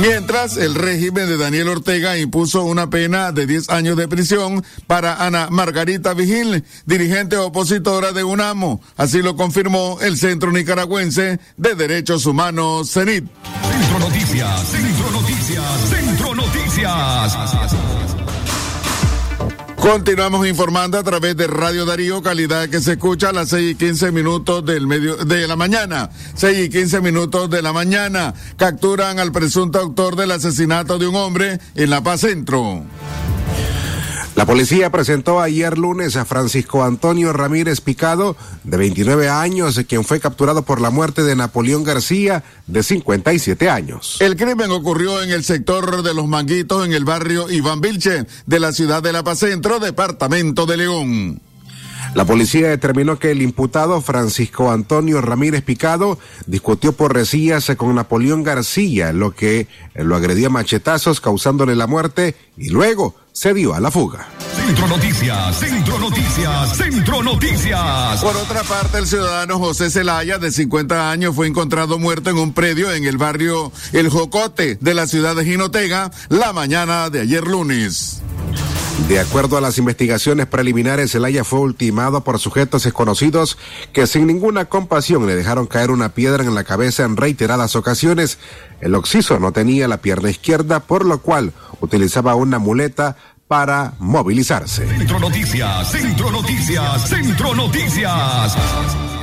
Mientras 0.00 0.56
el 0.56 0.74
régimen 0.76 1.26
de 1.26 1.36
Daniel 1.36 1.68
Ortega 1.68 2.16
impuso 2.16 2.62
una 2.64 2.88
pena 2.88 3.32
de 3.32 3.46
10 3.46 3.68
años 3.68 3.96
de 3.98 4.08
prisión 4.08 4.64
para 4.86 5.26
Ana 5.26 5.48
Margarita 5.50 6.14
Vigil, 6.14 6.64
dirigente 6.86 7.36
opositora 7.36 8.12
de 8.12 8.24
UNAMO. 8.24 8.80
Así 8.96 9.20
lo 9.20 9.36
confirmó 9.36 9.98
el 10.00 10.16
Centro 10.16 10.52
Nicaragüense 10.52 11.38
de 11.58 11.74
Derechos 11.74 12.24
Humanos, 12.24 12.90
CENIT. 12.92 13.24
Centro 13.70 13.98
Noticias, 13.98 14.68
Centro 14.68 15.10
Noticias, 15.10 15.64
Centro 15.90 16.34
Noticias. 16.34 16.49
Continuamos 19.76 20.46
informando 20.46 20.98
a 20.98 21.02
través 21.02 21.36
de 21.36 21.46
Radio 21.46 21.86
Darío, 21.86 22.22
calidad 22.22 22.68
que 22.68 22.80
se 22.80 22.92
escucha 22.92 23.30
a 23.30 23.32
las 23.32 23.48
6 23.48 23.72
y 23.72 23.74
15 23.74 24.12
minutos 24.12 24.64
del 24.64 24.86
medio, 24.86 25.16
de 25.16 25.48
la 25.48 25.56
mañana. 25.56 26.10
6 26.34 26.66
y 26.66 26.68
15 26.68 27.00
minutos 27.00 27.48
de 27.48 27.62
la 27.62 27.72
mañana. 27.72 28.34
Capturan 28.56 29.18
al 29.18 29.32
presunto 29.32 29.80
autor 29.80 30.16
del 30.16 30.32
asesinato 30.32 30.98
de 30.98 31.06
un 31.06 31.16
hombre 31.16 31.58
en 31.74 31.90
La 31.90 32.02
Paz 32.02 32.20
Centro. 32.20 32.84
La 34.40 34.46
policía 34.46 34.88
presentó 34.88 35.38
ayer 35.38 35.76
lunes 35.76 36.16
a 36.16 36.24
Francisco 36.24 36.82
Antonio 36.82 37.30
Ramírez 37.34 37.82
Picado, 37.82 38.38
de 38.64 38.78
29 38.78 39.28
años, 39.28 39.78
quien 39.86 40.02
fue 40.02 40.18
capturado 40.18 40.62
por 40.62 40.80
la 40.80 40.88
muerte 40.88 41.22
de 41.22 41.36
Napoleón 41.36 41.84
García, 41.84 42.42
de 42.66 42.82
57 42.82 43.68
años. 43.68 44.16
El 44.18 44.36
crimen 44.36 44.70
ocurrió 44.70 45.22
en 45.22 45.30
el 45.30 45.44
sector 45.44 46.02
de 46.02 46.14
Los 46.14 46.26
Manguitos, 46.26 46.86
en 46.86 46.94
el 46.94 47.04
barrio 47.04 47.50
Iván 47.50 47.82
Vilche, 47.82 48.24
de 48.46 48.60
la 48.60 48.72
ciudad 48.72 49.02
de 49.02 49.12
La 49.12 49.22
Paz 49.22 49.40
Centro, 49.40 49.78
departamento 49.78 50.64
de 50.64 50.76
León. 50.78 51.42
La 52.14 52.24
policía 52.24 52.68
determinó 52.68 53.18
que 53.18 53.30
el 53.30 53.40
imputado 53.40 54.00
Francisco 54.00 54.72
Antonio 54.72 55.20
Ramírez 55.20 55.62
Picado 55.62 56.18
discutió 56.46 56.92
por 56.92 57.14
resillas 57.14 57.70
con 57.76 57.94
Napoleón 57.94 58.42
García, 58.42 59.12
lo 59.12 59.30
que 59.32 59.68
lo 59.94 60.16
agredió 60.16 60.48
a 60.48 60.50
machetazos 60.50 61.20
causándole 61.20 61.76
la 61.76 61.86
muerte 61.86 62.34
y 62.56 62.70
luego 62.70 63.14
se 63.32 63.54
dio 63.54 63.74
a 63.74 63.80
la 63.80 63.92
fuga. 63.92 64.28
Centro 64.66 64.88
Noticias, 64.88 65.58
Centro 65.58 65.98
Noticias, 65.98 66.76
Centro 66.76 67.22
Noticias. 67.22 68.22
Por 68.22 68.36
otra 68.36 68.62
parte, 68.64 68.98
el 68.98 69.06
ciudadano 69.06 69.58
José 69.58 69.90
Zelaya, 69.90 70.38
de 70.38 70.50
50 70.50 71.10
años, 71.10 71.34
fue 71.34 71.46
encontrado 71.46 71.98
muerto 71.98 72.30
en 72.30 72.38
un 72.38 72.52
predio 72.52 72.92
en 72.92 73.04
el 73.04 73.18
barrio 73.18 73.72
El 73.92 74.10
Jocote 74.10 74.78
de 74.80 74.94
la 74.94 75.06
ciudad 75.06 75.36
de 75.36 75.44
Jinotega 75.44 76.10
la 76.28 76.52
mañana 76.52 77.08
de 77.08 77.20
ayer 77.20 77.46
lunes. 77.46 78.20
De 79.08 79.18
acuerdo 79.18 79.56
a 79.56 79.60
las 79.60 79.78
investigaciones 79.78 80.46
preliminares, 80.46 81.12
Zelaya 81.12 81.42
fue 81.42 81.60
ultimado 81.60 82.22
por 82.22 82.38
sujetos 82.38 82.84
desconocidos 82.84 83.58
que 83.92 84.06
sin 84.06 84.26
ninguna 84.26 84.66
compasión 84.66 85.26
le 85.26 85.34
dejaron 85.34 85.66
caer 85.66 85.90
una 85.90 86.10
piedra 86.10 86.44
en 86.44 86.54
la 86.54 86.64
cabeza 86.64 87.04
en 87.04 87.16
reiteradas 87.16 87.74
ocasiones. 87.76 88.38
El 88.80 88.94
occiso 88.94 89.40
no 89.40 89.52
tenía 89.52 89.88
la 89.88 89.98
pierna 89.98 90.30
izquierda, 90.30 90.80
por 90.80 91.04
lo 91.04 91.20
cual 91.22 91.52
utilizaba 91.80 92.34
una 92.34 92.58
muleta 92.58 93.16
para 93.48 93.94
movilizarse. 93.98 94.86
Centro 94.86 95.18
Noticias, 95.18 95.90
Centro 95.90 96.30
Noticias, 96.30 97.08
Centro 97.08 97.54
Noticias. 97.54 98.56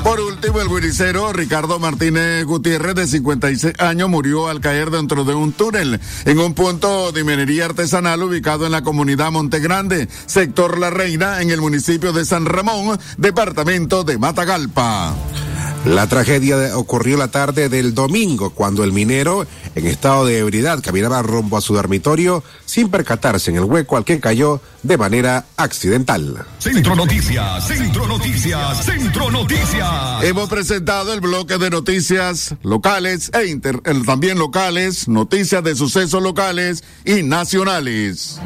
Por 0.08 0.22
último, 0.22 0.62
el 0.62 0.70
guiricero 0.70 1.34
Ricardo 1.34 1.80
Martínez 1.80 2.46
Gutiérrez, 2.46 2.96
de 2.96 3.08
56 3.08 3.74
años, 3.82 4.08
murió 4.08 4.48
al 4.48 4.62
caer 4.62 4.90
dentro 4.90 5.26
de 5.26 5.36
un 5.36 5.52
túnel 5.52 6.00
en 6.24 6.40
un 6.40 6.54
punto 6.54 7.12
de 7.12 7.26
minería 7.26 7.66
artesanal 7.66 8.24
ubicado 8.24 8.66
en 8.66 8.72
la 8.72 8.84
comunidad 8.84 9.32
Montegrande, 9.32 10.08
sector 10.26 10.80
La 10.80 10.92
Reina, 10.92 11.42
en 11.42 11.50
el 11.50 11.60
municipio 11.60 12.14
de 12.14 12.24
San 12.24 12.46
Ramón, 12.46 12.98
departamento 13.18 14.06
de 14.06 14.18
Matagalpa. 14.18 15.14
La 15.86 16.08
tragedia 16.08 16.78
ocurrió 16.78 17.18
la 17.18 17.30
tarde 17.30 17.70
del 17.70 17.94
domingo 17.94 18.50
cuando 18.50 18.84
el 18.84 18.92
minero, 18.92 19.46
en 19.76 19.88
estado 19.88 20.26
de 20.26 20.40
ebriedad, 20.40 20.82
caminaba 20.84 21.22
rumbo 21.22 21.58
a 21.58 21.62
su 21.62 21.76
dormitorio 21.76 22.44
sin 22.66 22.90
percatarse 22.90 23.52
en 23.52 23.58
el 23.58 23.64
hueco 23.64 23.96
al 23.96 24.04
que 24.04 24.20
cayó 24.20 24.62
de 24.84 24.98
manera 24.98 25.46
accidental. 25.56 26.46
Centro 26.60 26.96
Noticias, 26.96 27.68
Centro 27.68 28.08
Noticias, 28.08 28.86
Centro 28.86 29.32
Noticias. 29.32 30.24
Hemos 30.24 30.50
presentado 30.50 31.14
el 31.14 31.22
bloque 31.22 31.58
de 31.58 31.70
noticias 31.70 32.56
locales 32.64 33.32
e 33.34 33.48
inter, 33.48 33.80
también 34.06 34.40
locales, 34.40 35.08
noticias 35.08 35.64
de 35.64 35.76
sucesos 35.76 36.22
locales 36.22 36.84
y 37.06 37.24
nacionales. 37.24 38.40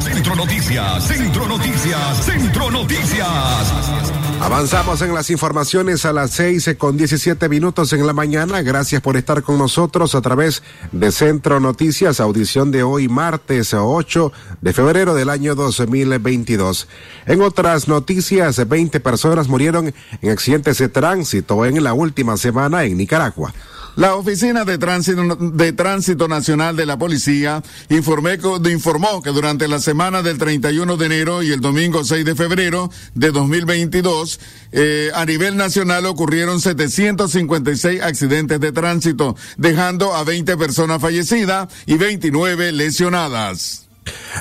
Centro 0.00 0.36
Noticias, 0.36 1.06
Centro 1.06 1.48
Noticias, 1.48 2.24
Centro 2.24 2.70
Noticias. 2.70 4.25
Avanzamos 4.40 5.02
en 5.02 5.14
las 5.14 5.30
informaciones 5.30 6.04
a 6.04 6.12
las 6.12 6.30
seis 6.30 6.68
con 6.78 6.96
diecisiete 6.96 7.48
minutos 7.48 7.92
en 7.92 8.06
la 8.06 8.12
mañana. 8.12 8.62
Gracias 8.62 9.00
por 9.00 9.16
estar 9.16 9.42
con 9.42 9.58
nosotros 9.58 10.14
a 10.14 10.20
través 10.20 10.62
de 10.92 11.10
Centro 11.10 11.58
Noticias, 11.58 12.20
audición 12.20 12.70
de 12.70 12.82
hoy 12.82 13.08
martes 13.08 13.74
8 13.74 14.32
de 14.60 14.72
febrero 14.72 15.14
del 15.14 15.30
año 15.30 15.54
2022. 15.54 16.86
En 17.26 17.40
otras 17.40 17.88
noticias, 17.88 18.68
20 18.68 19.00
personas 19.00 19.48
murieron 19.48 19.92
en 20.20 20.30
accidentes 20.30 20.78
de 20.78 20.88
tránsito 20.90 21.64
en 21.64 21.82
la 21.82 21.94
última 21.94 22.36
semana 22.36 22.84
en 22.84 22.98
Nicaragua. 22.98 23.52
La 23.96 24.14
Oficina 24.14 24.66
de 24.66 24.76
Tránsito, 24.76 26.28
Nacional 26.28 26.76
de 26.76 26.84
la 26.84 26.98
Policía 26.98 27.62
informó 27.88 29.22
que 29.22 29.30
durante 29.30 29.68
la 29.68 29.78
semana 29.78 30.20
del 30.22 30.36
31 30.36 30.98
de 30.98 31.06
enero 31.06 31.42
y 31.42 31.50
el 31.50 31.62
domingo 31.62 32.04
6 32.04 32.22
de 32.26 32.34
febrero 32.34 32.90
de 33.14 33.30
2022, 33.30 34.38
eh, 34.72 35.10
a 35.14 35.24
nivel 35.24 35.56
nacional 35.56 36.04
ocurrieron 36.04 36.60
756 36.60 38.02
accidentes 38.02 38.60
de 38.60 38.70
tránsito, 38.70 39.34
dejando 39.56 40.14
a 40.14 40.24
20 40.24 40.58
personas 40.58 41.00
fallecidas 41.00 41.68
y 41.86 41.96
29 41.96 42.72
lesionadas. 42.72 43.88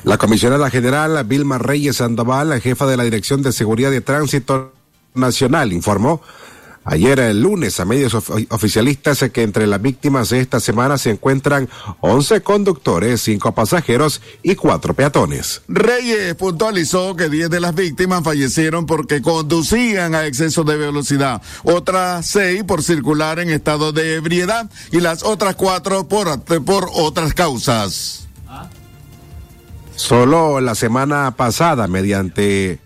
La 0.03 0.17
comisionada 0.17 0.69
general 0.69 1.23
Vilma 1.23 1.59
Reyes 1.59 1.95
Sandoval, 1.95 2.59
jefa 2.59 2.87
de 2.87 2.97
la 2.97 3.05
Dirección 3.05 3.41
de 3.41 3.53
Seguridad 3.53 3.89
de 3.89 4.01
Tránsito 4.01 4.73
Nacional, 5.13 5.71
informó 5.71 6.21
Ayer, 6.87 7.19
el 7.19 7.41
lunes, 7.41 7.79
a 7.79 7.85
medios 7.85 8.13
oficialistas 8.13 9.25
que 9.33 9.41
entre 9.41 9.65
las 9.65 9.81
víctimas 9.81 10.29
de 10.29 10.39
esta 10.39 10.59
semana 10.59 10.99
se 10.99 11.09
encuentran 11.09 11.67
11 12.01 12.41
conductores, 12.41 13.21
5 13.21 13.55
pasajeros 13.55 14.21
y 14.43 14.53
4 14.53 14.93
peatones. 14.93 15.63
Reyes 15.67 16.35
puntualizó 16.35 17.15
que 17.15 17.27
10 17.27 17.49
de 17.49 17.59
las 17.59 17.73
víctimas 17.73 18.23
fallecieron 18.23 18.85
porque 18.85 19.23
conducían 19.23 20.13
a 20.13 20.27
exceso 20.27 20.63
de 20.63 20.77
velocidad, 20.77 21.41
otras 21.63 22.27
6 22.27 22.63
por 22.65 22.83
circular 22.83 23.39
en 23.39 23.49
estado 23.49 23.91
de 23.91 24.15
ebriedad 24.15 24.69
y 24.91 24.99
las 24.99 25.23
otras 25.23 25.55
4 25.55 26.07
por, 26.07 26.43
por 26.63 26.87
otras 26.93 27.33
causas. 27.33 28.27
Solo 29.95 30.61
la 30.61 30.75
semana 30.75 31.35
pasada, 31.35 31.87
mediante 31.87 32.79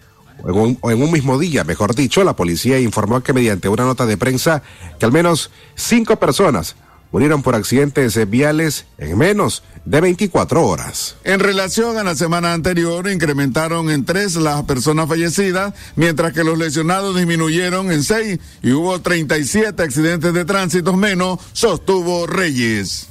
en 0.46 0.52
un, 0.52 0.80
en 0.84 1.02
un, 1.02 1.12
mismo 1.12 1.38
día, 1.38 1.64
mejor 1.64 1.96
dicho, 1.96 2.24
la 2.24 2.36
policía 2.36 2.80
informó 2.80 3.22
que 3.22 3.34
mediante 3.34 3.70
una 3.70 3.84
nota 3.84 4.06
de 4.06 4.18
prensa 4.18 4.64
que 4.98 5.06
al 5.06 5.12
menos 5.12 5.52
cinco 5.76 6.18
personas 6.18 6.76
murieron 7.12 7.42
por 7.42 7.56
accidentes 7.56 8.30
viales 8.30 8.86
en 8.98 9.18
menos 9.18 9.64
de 9.86 10.02
24 10.02 10.66
horas. 10.66 11.16
En 11.24 11.40
relación 11.40 11.98
a 11.98 12.04
la 12.04 12.16
semana 12.16 12.54
anterior, 12.54 13.10
incrementaron 13.10 13.90
en 13.90 14.06
tres 14.06 14.36
las 14.36 14.64
personas 14.64 15.08
fallecidas, 15.08 15.74
mientras 15.96 16.34
que 16.34 16.44
los 16.44 16.58
lesionados 16.58 17.16
disminuyeron 17.16 17.92
en 17.92 18.04
seis 18.04 18.40
y 18.62 18.72
hubo 18.72 19.02
37 19.02 19.82
accidentes 19.82 20.34
de 20.34 20.46
tránsito 20.46 20.96
menos, 20.96 21.40
sostuvo 21.54 22.28
Reyes. 22.28 23.08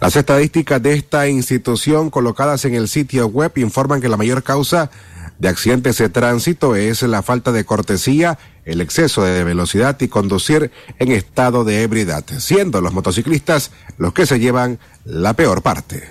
Las 0.00 0.16
estadísticas 0.16 0.82
de 0.82 0.94
esta 0.94 1.28
institución 1.28 2.10
colocadas 2.10 2.64
en 2.64 2.74
el 2.74 2.88
sitio 2.88 3.28
web 3.28 3.52
informan 3.56 4.00
que 4.00 4.08
la 4.08 4.16
mayor 4.16 4.42
causa 4.42 4.90
de 5.38 5.48
accidentes 5.48 5.98
de 5.98 6.08
tránsito 6.08 6.76
es 6.76 7.02
la 7.02 7.22
falta 7.22 7.52
de 7.52 7.64
cortesía, 7.64 8.38
el 8.64 8.80
exceso 8.80 9.22
de 9.22 9.44
velocidad 9.44 10.00
y 10.00 10.08
conducir 10.08 10.70
en 10.98 11.12
estado 11.12 11.64
de 11.64 11.82
ebriedad, 11.82 12.24
siendo 12.38 12.80
los 12.80 12.92
motociclistas 12.92 13.70
los 13.98 14.12
que 14.12 14.26
se 14.26 14.38
llevan 14.38 14.78
la 15.04 15.34
peor 15.34 15.62
parte. 15.62 16.10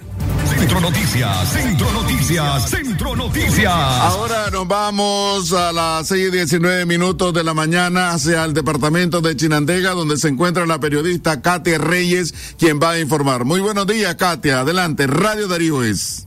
Centro 0.58 0.80
Noticias, 0.80 1.52
Centro 1.52 1.92
Noticias, 1.92 2.70
Centro 2.70 3.16
Noticias. 3.16 3.74
Ahora 3.74 4.50
nos 4.52 4.68
vamos 4.68 5.52
a 5.52 5.74
las 5.74 6.08
seis 6.08 6.30
y 6.30 6.32
diecinueve 6.32 6.86
minutos 6.86 7.34
de 7.34 7.44
la 7.44 7.54
mañana 7.54 8.12
hacia 8.12 8.46
el 8.46 8.54
departamento 8.54 9.22
de 9.22 9.36
Chinandega, 9.36 9.92
donde 9.92 10.18
se 10.18 10.30
encuentra 10.30 10.66
la 10.66 10.80
periodista 10.80 11.42
Katia 11.42 11.78
Reyes, 11.78 12.34
quien 12.58 12.80
va 12.80 12.92
a 12.92 13.00
informar. 13.00 13.44
Muy 13.44 13.60
buenos 13.60 13.86
días, 13.86 14.16
Katia. 14.16 14.62
Adelante, 14.62 15.08
Radio 15.08 15.48
Darío 15.48 15.84
es. 15.84 16.26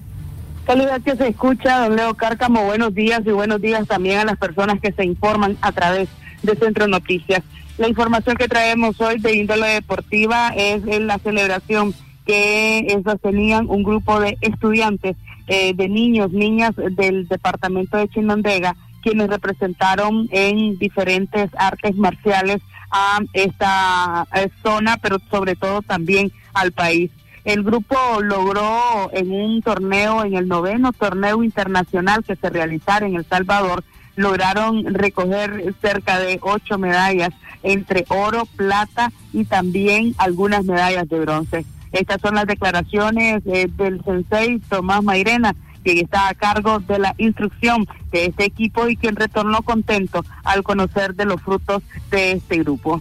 Calidad 0.68 1.00
que 1.00 1.16
se 1.16 1.28
escucha, 1.28 1.78
don 1.78 1.96
Leo 1.96 2.12
Cárcamo, 2.12 2.66
buenos 2.66 2.94
días 2.94 3.22
y 3.24 3.30
buenos 3.30 3.58
días 3.62 3.88
también 3.88 4.18
a 4.18 4.26
las 4.26 4.36
personas 4.36 4.78
que 4.82 4.92
se 4.92 5.02
informan 5.02 5.56
a 5.62 5.72
través 5.72 6.10
de 6.42 6.56
Centro 6.56 6.86
Noticias. 6.86 7.42
La 7.78 7.88
información 7.88 8.36
que 8.36 8.48
traemos 8.48 9.00
hoy 9.00 9.18
de 9.18 9.34
índole 9.34 9.66
deportiva 9.68 10.50
es 10.54 10.86
en 10.86 11.06
la 11.06 11.16
celebración 11.20 11.94
que 12.26 13.00
sostenían 13.02 13.64
un 13.70 13.82
grupo 13.82 14.20
de 14.20 14.36
estudiantes, 14.42 15.16
eh, 15.46 15.72
de 15.72 15.88
niños, 15.88 16.32
niñas 16.32 16.74
del 16.76 17.26
departamento 17.28 17.96
de 17.96 18.08
Chinandega, 18.08 18.76
quienes 19.02 19.28
representaron 19.30 20.28
en 20.32 20.76
diferentes 20.76 21.48
artes 21.56 21.96
marciales 21.96 22.60
a 22.90 23.20
esta 23.32 24.26
eh, 24.34 24.50
zona, 24.62 24.98
pero 24.98 25.16
sobre 25.30 25.56
todo 25.56 25.80
también 25.80 26.30
al 26.52 26.72
país. 26.72 27.10
El 27.48 27.62
grupo 27.62 27.96
logró 28.20 29.10
en 29.10 29.32
un 29.32 29.62
torneo, 29.62 30.22
en 30.22 30.34
el 30.34 30.48
noveno 30.48 30.92
torneo 30.92 31.42
internacional 31.42 32.22
que 32.22 32.36
se 32.36 32.50
realizara 32.50 33.06
en 33.06 33.16
El 33.16 33.24
Salvador, 33.24 33.84
lograron 34.16 34.84
recoger 34.92 35.74
cerca 35.80 36.18
de 36.18 36.38
ocho 36.42 36.76
medallas 36.76 37.30
entre 37.62 38.04
oro, 38.10 38.44
plata 38.44 39.12
y 39.32 39.46
también 39.46 40.14
algunas 40.18 40.66
medallas 40.66 41.08
de 41.08 41.20
bronce. 41.20 41.64
Estas 41.90 42.20
son 42.20 42.34
las 42.34 42.44
declaraciones 42.44 43.42
eh, 43.46 43.66
del 43.78 44.04
sensei 44.04 44.58
Tomás 44.68 45.02
Mairena, 45.02 45.56
quien 45.82 46.04
está 46.04 46.28
a 46.28 46.34
cargo 46.34 46.80
de 46.80 46.98
la 46.98 47.14
instrucción 47.16 47.88
de 48.12 48.26
este 48.26 48.44
equipo 48.44 48.88
y 48.88 48.96
quien 48.96 49.16
retornó 49.16 49.62
contento 49.62 50.22
al 50.44 50.62
conocer 50.62 51.14
de 51.14 51.24
los 51.24 51.40
frutos 51.40 51.82
de 52.10 52.32
este 52.32 52.58
grupo. 52.58 53.00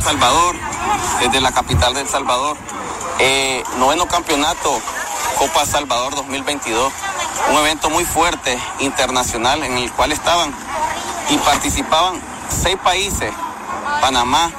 Salvador, 0.00 0.56
desde 1.20 1.40
la 1.40 1.52
capital 1.52 1.94
del 1.94 2.08
Salvador. 2.08 2.56
Eh, 3.18 3.62
noveno 3.78 4.06
campeonato 4.06 4.80
Copa 5.38 5.66
Salvador 5.66 6.14
2022, 6.14 6.92
un 7.50 7.56
evento 7.58 7.90
muy 7.90 8.04
fuerte 8.04 8.58
internacional 8.78 9.62
en 9.62 9.76
el 9.76 9.92
cual 9.92 10.12
estaban 10.12 10.54
y 11.28 11.36
participaban 11.38 12.20
seis 12.48 12.76
países, 12.82 13.32
Panamá, 14.00 14.50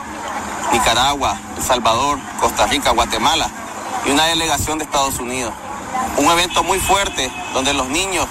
Nicaragua, 0.72 1.38
El 1.58 1.64
Salvador, 1.64 2.20
Costa 2.40 2.68
Rica, 2.68 2.92
Guatemala 2.92 3.50
y 4.06 4.12
una 4.12 4.26
delegación 4.26 4.78
de 4.78 4.86
Estados 4.86 5.20
Unidos. 5.20 5.54
Un 6.18 6.26
evento 6.26 6.64
muy 6.64 6.80
fuerte 6.80 7.32
donde 7.54 7.74
los 7.74 7.88
niños 7.88 8.28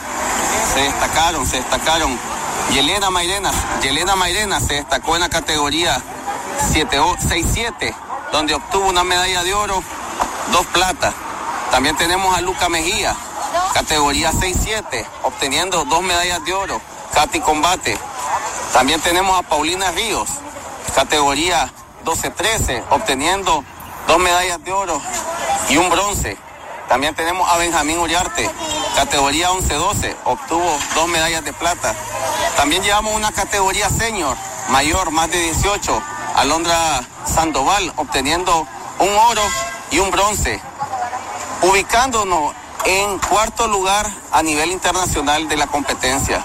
se 0.73 0.81
destacaron, 0.81 1.47
se 1.47 1.57
destacaron. 1.57 2.19
Yelena 2.73 3.11
Mairena, 3.11 3.51
Yelena 3.83 4.15
Mairena 4.15 4.61
se 4.61 4.75
destacó 4.75 5.17
en 5.17 5.23
la 5.23 5.29
categoría 5.29 6.01
6-7, 6.61 7.95
donde 8.33 8.55
obtuvo 8.55 8.89
una 8.89 9.05
medalla 9.05 9.43
de 9.43 9.55
oro, 9.55 9.83
dos 10.53 10.67
plata 10.67 11.13
También 11.71 11.97
tenemos 11.97 12.37
a 12.37 12.41
Luca 12.41 12.69
Mejía, 12.69 13.15
categoría 13.73 14.33
6-7, 14.33 15.07
obteniendo 15.23 15.85
dos 15.85 16.03
medallas 16.03 16.45
de 16.45 16.53
oro, 16.53 16.81
Katy 17.15 17.41
Combate. 17.41 17.97
También 18.73 19.01
tenemos 19.01 19.39
a 19.39 19.43
Paulina 19.43 19.91
Ríos, 19.93 20.29
categoría 20.95 21.73
12-13, 22.05 22.85
obteniendo 22.91 23.65
dos 24.07 24.19
medallas 24.19 24.63
de 24.65 24.73
oro 24.73 25.01
y 25.69 25.77
un 25.77 25.89
bronce. 25.91 26.37
También 26.89 27.15
tenemos 27.15 27.49
a 27.49 27.57
Benjamín 27.57 27.99
Uriarte, 27.99 28.51
categoría 28.97 29.51
11-12, 29.51 30.17
obtuvo 30.25 30.79
dos 30.97 31.09
medallas 31.09 31.45
de 31.45 31.53
plata. 31.53 31.95
También 32.57 32.83
llevamos 32.83 33.15
una 33.15 33.31
categoría 33.31 33.89
senior, 33.89 34.37
mayor, 34.71 35.13
más 35.13 35.31
de 35.31 35.39
18, 35.39 36.03
Alondra 36.37 37.01
Sandoval, 37.25 37.93
obteniendo 37.97 38.67
un 38.99 39.09
oro 39.09 39.43
y 39.91 39.99
un 39.99 40.11
bronce, 40.11 40.61
ubicándonos 41.63 42.55
en 42.87 43.19
cuarto 43.19 43.69
lugar 43.69 44.07
a 44.33 44.43
nivel 44.43 44.71
internacional 44.71 45.49
de 45.49 45.57
la 45.57 45.67
competencia. 45.67 46.45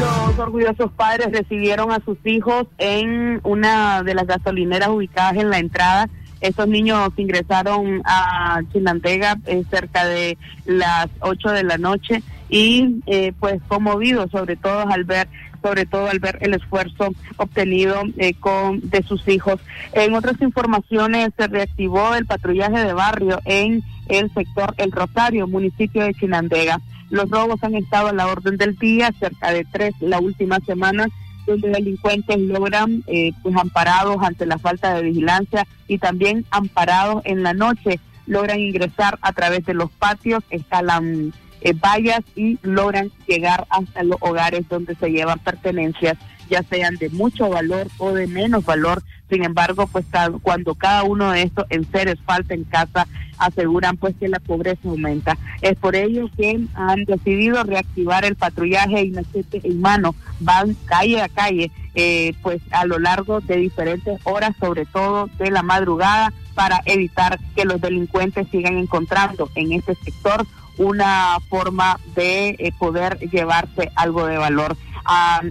Los 0.00 0.38
orgullosos 0.38 0.92
padres 0.92 1.32
recibieron 1.32 1.90
a 1.92 2.00
sus 2.04 2.18
hijos 2.24 2.66
en 2.78 3.40
una 3.44 4.02
de 4.02 4.14
las 4.14 4.26
gasolineras 4.26 4.88
ubicadas 4.88 5.36
en 5.36 5.50
la 5.50 5.58
entrada 5.58 6.08
estos 6.40 6.68
niños 6.68 7.10
ingresaron 7.16 8.00
a 8.04 8.60
Chinantega 8.72 9.36
eh, 9.46 9.64
cerca 9.70 10.04
de 10.04 10.38
las 10.66 11.08
8 11.20 11.48
de 11.50 11.64
la 11.64 11.78
noche 11.78 12.22
y 12.48 13.00
eh, 13.06 13.32
pues 13.38 13.60
conmovidos 13.66 14.30
sobre 14.30 14.56
todo 14.56 14.88
al 14.88 15.04
ver 15.04 15.28
sobre 15.62 15.86
todo 15.86 16.08
al 16.08 16.18
ver 16.18 16.38
el 16.40 16.54
esfuerzo 16.54 17.14
obtenido 17.36 18.02
eh, 18.16 18.34
con 18.34 18.80
de 18.88 19.02
sus 19.02 19.26
hijos. 19.28 19.60
En 19.92 20.14
otras 20.14 20.40
informaciones 20.40 21.30
se 21.36 21.46
reactivó 21.46 22.14
el 22.14 22.26
patrullaje 22.26 22.84
de 22.84 22.92
barrio 22.92 23.40
en 23.44 23.82
el 24.08 24.32
sector 24.32 24.74
El 24.76 24.92
Rosario, 24.92 25.46
municipio 25.46 26.04
de 26.04 26.14
Chinandega. 26.14 26.80
Los 27.10 27.30
robos 27.30 27.62
han 27.62 27.74
estado 27.74 28.08
a 28.08 28.12
la 28.12 28.26
orden 28.26 28.56
del 28.56 28.76
día, 28.76 29.12
cerca 29.18 29.50
de 29.50 29.64
tres 29.64 29.94
la 30.00 30.20
última 30.20 30.58
semana 30.60 31.08
donde 31.46 31.70
delincuentes 31.70 32.38
logran, 32.38 33.02
eh, 33.06 33.32
pues 33.42 33.56
amparados 33.56 34.18
ante 34.22 34.46
la 34.46 34.58
falta 34.58 34.94
de 34.94 35.02
vigilancia 35.02 35.66
y 35.88 35.98
también 35.98 36.44
amparados 36.50 37.22
en 37.24 37.42
la 37.42 37.54
noche, 37.54 37.98
logran 38.26 38.60
ingresar 38.60 39.18
a 39.22 39.32
través 39.32 39.64
de 39.64 39.74
los 39.74 39.90
patios, 39.90 40.44
escalan 40.50 41.32
eh, 41.60 41.72
vallas 41.72 42.20
y 42.36 42.58
logran 42.62 43.10
llegar 43.26 43.66
hasta 43.70 44.02
los 44.02 44.18
hogares 44.20 44.68
donde 44.68 44.94
se 44.94 45.10
llevan 45.10 45.38
pertenencias, 45.38 46.16
ya 46.48 46.62
sean 46.62 46.96
de 46.96 47.10
mucho 47.10 47.48
valor 47.48 47.88
o 47.98 48.12
de 48.12 48.26
menos 48.26 48.64
valor. 48.64 49.02
Sin 49.28 49.44
embargo, 49.44 49.86
pues 49.86 50.06
cuando 50.42 50.74
cada 50.74 51.02
uno 51.02 51.32
de 51.32 51.42
estos 51.42 51.66
enseres 51.68 52.18
falta 52.24 52.54
en 52.54 52.64
casa, 52.64 53.06
aseguran 53.38 53.96
pues 53.96 54.14
que 54.18 54.28
la 54.28 54.40
pobreza 54.40 54.88
aumenta. 54.88 55.36
Es 55.60 55.76
por 55.76 55.94
ello 55.94 56.30
que 56.36 56.60
han 56.74 57.04
decidido 57.04 57.62
reactivar 57.62 58.24
el 58.24 58.36
patrullaje 58.36 59.04
y 59.04 59.12
en 59.52 59.80
mano, 59.80 60.14
van 60.40 60.74
calle 60.86 61.20
a 61.20 61.28
calle, 61.28 61.70
eh, 61.94 62.34
pues 62.42 62.60
a 62.70 62.86
lo 62.86 62.98
largo 62.98 63.40
de 63.40 63.56
diferentes 63.56 64.18
horas, 64.24 64.54
sobre 64.58 64.86
todo 64.86 65.28
de 65.38 65.50
la 65.50 65.62
madrugada, 65.62 66.32
para 66.54 66.80
evitar 66.86 67.38
que 67.54 67.64
los 67.64 67.80
delincuentes 67.80 68.48
sigan 68.50 68.78
encontrando 68.78 69.48
en 69.54 69.72
este 69.72 69.94
sector 69.96 70.46
una 70.78 71.38
forma 71.48 71.98
de 72.14 72.50
eh, 72.58 72.72
poder 72.78 73.18
llevarse 73.18 73.90
algo 73.96 74.26
de 74.26 74.38
valor. 74.38 74.76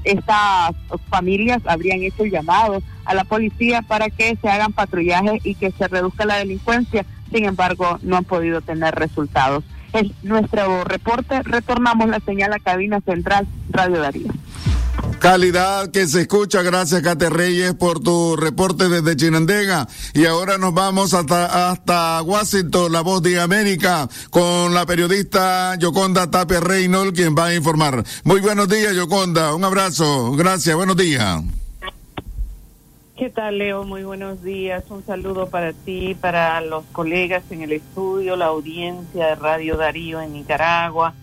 estas 0.04 0.76
familias 1.10 1.62
habrían 1.66 2.02
hecho 2.02 2.24
el 2.24 2.32
llamado 2.32 2.82
a 3.06 3.14
la 3.14 3.24
policía 3.24 3.82
para 3.82 4.10
que 4.10 4.36
se 4.42 4.50
hagan 4.50 4.74
patrullajes 4.74 5.46
y 5.46 5.56
que 5.56 5.72
se 5.72 5.88
reduzca 5.88 6.26
la 6.26 6.38
delincuencia 6.38 7.06
sin 7.32 7.46
embargo 7.46 8.00
no 8.02 8.18
han 8.18 8.24
podido 8.24 8.62
tener 8.62 8.96
resultados. 8.96 9.64
En 9.94 10.12
nuestro 10.24 10.84
reporte 10.84 11.42
retornamos 11.44 12.10
la 12.10 12.20
señal 12.20 12.54
a 12.54 12.60
cabina 12.60 13.02
central 13.02 13.48
Radio 13.70 14.02
Darío. 14.02 14.32
Calidad 15.20 15.90
que 15.90 16.08
se 16.08 16.22
escucha, 16.22 16.62
gracias 16.62 17.02
Cate 17.02 17.30
Reyes 17.30 17.74
por 17.74 18.00
tu 18.00 18.36
reporte 18.36 18.88
desde 18.88 19.16
Chinandega. 19.16 19.88
Y 20.14 20.26
ahora 20.26 20.58
nos 20.58 20.74
vamos 20.74 21.14
hasta, 21.14 21.72
hasta 21.72 22.22
Washington, 22.22 22.92
la 22.92 23.02
voz 23.02 23.24
de 23.24 23.40
América, 23.40 24.08
con 24.30 24.74
la 24.74 24.86
periodista 24.86 25.76
Yoconda 25.80 26.30
Tapia 26.30 26.60
Reynolds, 26.60 27.14
quien 27.14 27.36
va 27.36 27.48
a 27.48 27.56
informar. 27.56 28.04
Muy 28.24 28.42
buenos 28.42 28.70
días, 28.70 28.94
Yoconda. 28.96 29.56
Un 29.56 29.64
abrazo. 29.64 30.34
Gracias, 30.34 30.76
buenos 30.76 30.96
días. 30.96 31.42
¿Qué 33.18 33.32
tal, 33.32 33.58
Leo? 33.58 33.84
Muy 33.84 34.04
buenos 34.04 34.44
días. 34.44 34.84
Un 34.90 35.04
saludo 35.04 35.50
para 35.50 35.74
ti, 35.74 36.16
para 36.22 36.62
los 36.62 36.86
colegas 36.92 37.44
en 37.50 37.64
el 37.64 37.72
estudio, 37.72 38.36
la 38.36 38.46
audiencia 38.46 39.28
de 39.28 39.36
Radio 39.36 39.76
Darío 39.76 40.22
en 40.22 40.34
Nicaragua. 40.34 41.16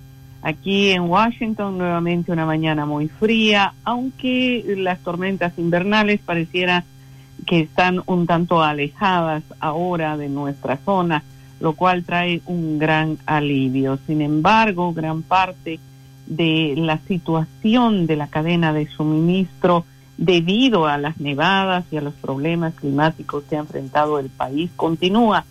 Aquí 0.45 0.91
en 0.91 1.05
Washington, 1.05 1.79
nuevamente 1.79 2.31
una 2.31 2.45
mañana 2.45 2.85
muy 2.85 3.09
fría, 3.09 3.73
aunque 3.83 4.63
las 4.77 5.01
tormentas 5.01 5.55
invernales 5.57 6.21
pareciera 6.21 6.85
que 7.47 7.61
están 7.61 8.03
un 8.05 8.27
tanto 8.27 8.63
alejadas 8.63 9.43
ahora 9.59 10.19
de 10.19 10.29
nuestra 10.29 10.77
zona, 10.85 11.23
lo 11.61 11.73
cual 11.73 12.05
trae 12.05 12.43
un 12.45 12.79
gran 12.79 13.17
alivio. 13.25 13.99
Sin 14.07 14.21
embargo, 14.21 14.93
gran 14.93 15.23
parte 15.23 15.81
de 16.27 16.75
la 16.77 16.99
situación 16.99 18.07
de 18.07 18.17
la 18.17 18.27
cadena 18.27 18.75
de 18.75 18.87
suministro 18.87 19.87
debido 20.19 20.87
a 20.87 20.99
las 20.99 21.19
nevadas 21.21 21.87
y 21.91 21.97
a 21.97 22.03
los 22.03 22.13
problemas 22.13 22.75
climáticos 22.75 23.45
que 23.45 23.57
ha 23.57 23.61
enfrentado 23.61 24.19
el 24.19 24.29
país, 24.29 24.71
continúa 24.77 25.47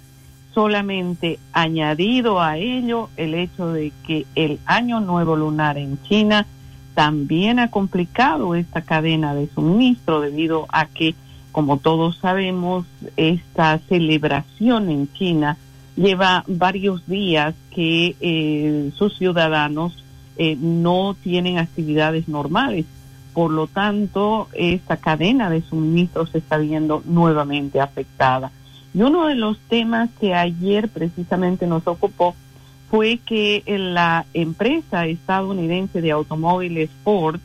solamente 0.54 1.40
añadido 1.52 2.42
a 2.42 2.58
ello 2.58 3.10
el 3.18 3.34
hecho 3.34 3.72
de 3.72 3.92
que 4.06 4.26
el 4.36 4.60
año 4.66 5.00
nuevo 5.00 5.36
lunar 5.36 5.78
en 5.78 6.02
China 6.04 6.46
también 6.94 7.60
ha 7.60 7.72
complicado 7.72 8.56
esta 8.56 8.82
cadena 8.82 9.34
de 9.34 9.48
suministro 9.48 10.22
debido 10.22 10.68
a 10.70 10.86
que, 10.86 11.16
como 11.52 11.78
todos 11.78 12.18
sabemos, 12.18 12.86
esta 13.18 13.80
celebración 13.90 14.90
en 14.90 15.12
China 15.14 15.58
lleva 15.96 16.44
varios 16.48 17.06
días 17.08 17.56
que 17.72 18.16
eh, 18.20 18.92
sus 18.96 19.18
ciudadanos 19.18 20.04
eh, 20.38 20.56
no 20.60 21.16
tienen 21.24 21.58
actividades 21.58 22.28
normales 22.28 22.86
por 23.34 23.52
lo 23.52 23.68
tanto, 23.68 24.48
esta 24.54 24.98
cadena 24.98 25.50
de 25.50 25.62
suministro 25.62 26.28
se 26.28 26.38
está 26.38 26.58
viendo 26.58 27.02
nuevamente 27.06 27.82
afectada. 27.82 28.52
Y 28.94 29.02
uno 29.02 29.28
de 29.28 29.36
los 29.36 29.58
temas 29.60 30.10
que 30.20 30.36
ayer 30.36 30.90
precisamente 30.90 31.66
nos 31.68 31.88
ocupó 31.88 32.36
fue 32.90 33.20
que 33.26 33.64
la 33.66 34.26
empresa 34.34 35.08
estadounidense 35.08 36.02
de 36.02 36.12
automóviles 36.12 36.92
Ford 37.04 37.40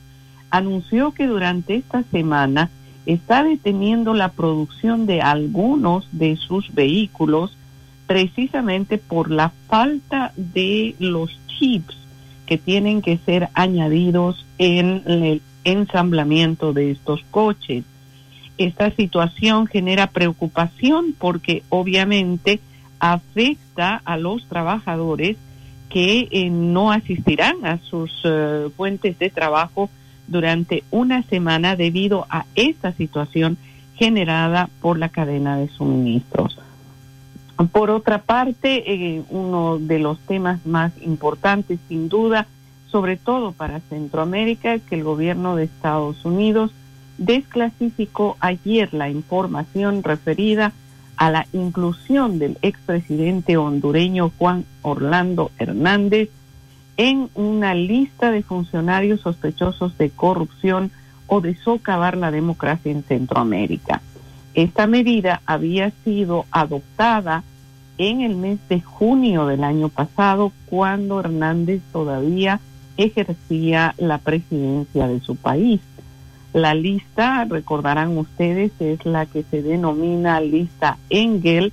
anunció 0.50 1.12
que 1.12 1.26
durante 1.26 1.76
esta 1.76 2.02
semana 2.04 2.70
está 3.06 3.42
deteniendo 3.42 4.12
la 4.12 4.28
producción 4.28 5.06
de 5.06 5.22
algunos 5.22 6.06
de 6.12 6.37
sus 6.37 6.74
vehículos 6.74 7.56
precisamente 8.06 8.98
por 8.98 9.30
la 9.30 9.52
falta 9.68 10.32
de 10.37 10.94
los 10.98 11.38
chips 11.46 11.96
que 12.46 12.58
tienen 12.58 13.02
que 13.02 13.18
ser 13.18 13.48
añadidos 13.54 14.44
en 14.58 15.02
el 15.06 15.42
ensamblamiento 15.64 16.72
de 16.72 16.90
estos 16.90 17.22
coches. 17.30 17.84
Esta 18.58 18.90
situación 18.90 19.66
genera 19.68 20.08
preocupación 20.08 21.14
porque 21.16 21.62
obviamente 21.68 22.60
afecta 22.98 24.02
a 24.04 24.16
los 24.16 24.46
trabajadores 24.48 25.36
que 25.88 26.28
eh, 26.30 26.50
no 26.50 26.90
asistirán 26.90 27.64
a 27.64 27.78
sus 27.78 28.10
eh, 28.24 28.68
fuentes 28.76 29.18
de 29.18 29.30
trabajo 29.30 29.88
durante 30.26 30.84
una 30.90 31.22
semana 31.22 31.76
debido 31.76 32.26
a 32.28 32.44
esta 32.56 32.92
situación 32.92 33.56
generada 33.94 34.68
por 34.80 34.98
la 34.98 35.08
cadena 35.08 35.56
de 35.56 35.68
suministros. 35.68 36.58
Por 37.72 37.90
otra 37.90 38.18
parte, 38.18 38.92
eh, 38.92 39.22
uno 39.30 39.78
de 39.78 39.98
los 39.98 40.18
temas 40.20 40.64
más 40.66 40.92
importantes, 41.00 41.80
sin 41.88 42.08
duda, 42.08 42.46
sobre 42.88 43.16
todo 43.16 43.52
para 43.52 43.80
Centroamérica, 43.80 44.78
que 44.78 44.94
el 44.94 45.02
gobierno 45.02 45.56
de 45.56 45.64
Estados 45.64 46.24
Unidos 46.24 46.70
desclasificó 47.18 48.37
ayer 48.40 48.94
la 48.94 49.11
información 49.11 50.02
referida 50.02 50.72
a 51.16 51.31
la 51.31 51.46
inclusión 51.52 52.38
del 52.38 52.57
expresidente 52.62 53.57
hondureño 53.57 54.33
Juan 54.38 54.64
Orlando 54.83 55.50
Hernández 55.59 56.31
en 56.96 57.28
una 57.35 57.74
lista 57.74 58.31
de 58.31 58.42
funcionarios 58.42 59.20
sospechosos 59.20 59.98
de 59.98 60.11
corrupción 60.11 60.90
o 61.26 61.40
de 61.40 61.57
socavar 61.57 62.16
la 62.16 62.31
democracia 62.31 62.90
en 62.90 63.02
Centroamérica. 63.02 64.00
Esta 64.54 64.87
medida 64.87 65.42
había 65.44 65.92
sido 66.04 66.46
adoptada 66.50 67.44
en 67.98 68.20
el 68.20 68.37
mes 68.37 68.59
de 68.68 68.81
junio 68.81 69.46
del 69.46 69.64
año 69.64 69.88
pasado, 69.88 70.52
cuando 70.66 71.20
Hernández 71.20 71.83
todavía 71.92 72.61
ejercía 72.96 73.94
la 73.98 74.18
presidencia 74.18 75.07
de 75.07 75.20
su 75.20 75.37
país. 75.37 75.81
La 76.52 76.74
lista, 76.74 77.44
recordarán 77.44 78.16
ustedes, 78.16 78.72
es 78.80 79.04
la 79.04 79.26
que 79.26 79.42
se 79.42 79.62
denomina 79.62 80.40
lista 80.40 80.98
Engel 81.11 81.72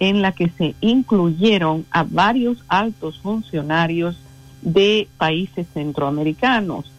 en 0.00 0.22
la 0.22 0.32
que 0.32 0.48
se 0.48 0.74
incluyeron 0.80 1.84
a 1.90 2.04
varios 2.04 2.58
altos 2.68 3.18
funcionarios 3.18 4.16
de 4.62 5.08
países 5.18 5.66
centroamericanos. 5.74 6.90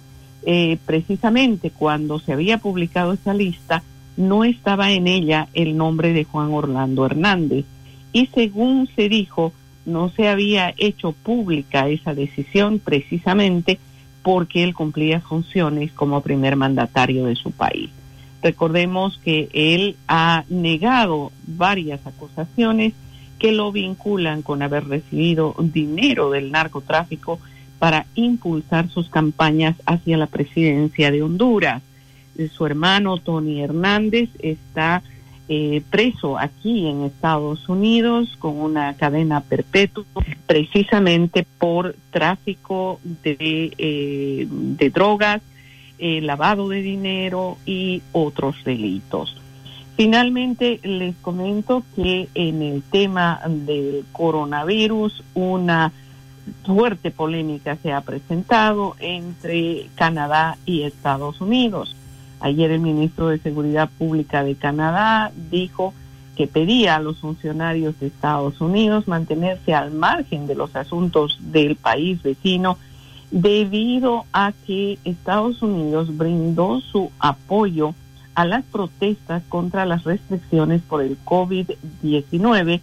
Eh, 0.45 0.77
precisamente 0.85 1.71
cuando 1.71 2.19
se 2.19 2.31
había 2.31 2.59
publicado 2.59 3.13
esa 3.13 3.33
lista, 3.33 3.81
no 4.17 4.43
estaba 4.43 4.91
en 4.91 5.07
ella 5.07 5.47
el 5.53 5.75
nombre 5.75 6.13
de 6.13 6.23
Juan 6.23 6.53
Orlando 6.53 7.05
Hernández. 7.05 7.65
Y 8.13 8.27
según 8.27 8.87
se 8.95 9.09
dijo, 9.09 9.51
no 9.85 10.09
se 10.09 10.29
había 10.29 10.73
hecho 10.77 11.11
pública 11.11 11.89
esa 11.89 12.13
decisión 12.13 12.79
precisamente 12.79 13.79
porque 14.25 14.63
él 14.63 14.73
cumplía 14.73 15.19
funciones 15.19 15.91
como 15.91 16.21
primer 16.21 16.55
mandatario 16.55 17.25
de 17.25 17.35
su 17.35 17.51
país. 17.51 17.91
Recordemos 18.41 19.19
que 19.23 19.49
él 19.53 19.97
ha 20.07 20.45
negado 20.49 21.31
varias 21.45 22.07
acusaciones 22.07 22.93
que 23.37 23.51
lo 23.51 23.71
vinculan 23.71 24.41
con 24.41 24.63
haber 24.63 24.87
recibido 24.87 25.53
dinero 25.59 26.31
del 26.31 26.51
narcotráfico 26.51 27.39
para 27.77 28.07
impulsar 28.15 28.89
sus 28.89 29.11
campañas 29.11 29.75
hacia 29.85 30.17
la 30.17 30.25
presidencia 30.25 31.11
de 31.11 31.21
Honduras. 31.21 31.83
Su 32.51 32.65
hermano 32.65 33.17
Tony 33.17 33.61
Hernández 33.61 34.31
está 34.39 35.03
eh, 35.47 35.83
preso 35.89 36.39
aquí 36.39 36.87
en 36.87 37.03
Estados 37.03 37.69
Unidos 37.69 38.35
con 38.39 38.59
una 38.59 38.95
cadena 38.95 39.41
perpetua 39.41 40.03
precisamente 40.47 41.45
por 41.59 41.95
tráfico 42.11 42.99
de, 43.03 43.71
eh, 43.77 44.47
de 44.49 44.89
drogas, 44.89 45.41
eh, 45.99 46.21
lavado 46.21 46.67
de 46.69 46.81
dinero 46.81 47.57
y 47.65 48.01
otros 48.11 48.55
delitos. 48.63 49.37
Finalmente, 49.95 50.79
les 50.83 51.15
comento 51.17 51.83
que 51.95 52.27
en 52.33 52.61
el 52.61 52.83
tema 52.83 53.39
del 53.47 54.03
coronavirus, 54.11 55.23
una 55.35 55.93
fuerte 56.65 57.11
polémica 57.11 57.77
se 57.81 57.93
ha 57.93 58.01
presentado 58.01 58.95
entre 58.99 59.87
Canadá 59.95 60.57
y 60.65 60.83
Estados 60.83 61.39
Unidos. 61.39 61.95
Ayer 62.45 62.69
el 62.69 62.79
ministro 62.79 63.29
de 63.29 63.39
Seguridad 63.39 63.89
Pública 63.97 64.43
de 64.43 64.53
Canadá 64.53 65.31
dijo 65.49 65.95
que 66.35 66.45
pedía 66.45 66.95
a 66.95 66.99
los 66.99 67.17
funcionarios 67.17 67.99
de 67.99 68.05
Estados 68.05 68.61
Unidos 68.61 69.07
mantenerse 69.07 69.73
al 69.73 69.89
margen 69.89 70.45
de 70.45 70.53
los 70.53 70.75
asuntos 70.75 71.39
del 71.41 71.75
país 71.75 72.21
vecino 72.21 72.77
debido 73.31 74.25
a 74.31 74.53
que 74.67 74.99
Estados 75.05 75.63
Unidos 75.63 76.15
brindó 76.15 76.81
su 76.81 77.09
apoyo 77.17 77.95
a 78.35 78.45
las 78.45 78.63
protestas 78.63 79.41
contra 79.49 79.87
las 79.87 80.03
restricciones 80.03 80.83
por 80.83 81.01
el 81.01 81.17
COVID-19 81.25 82.79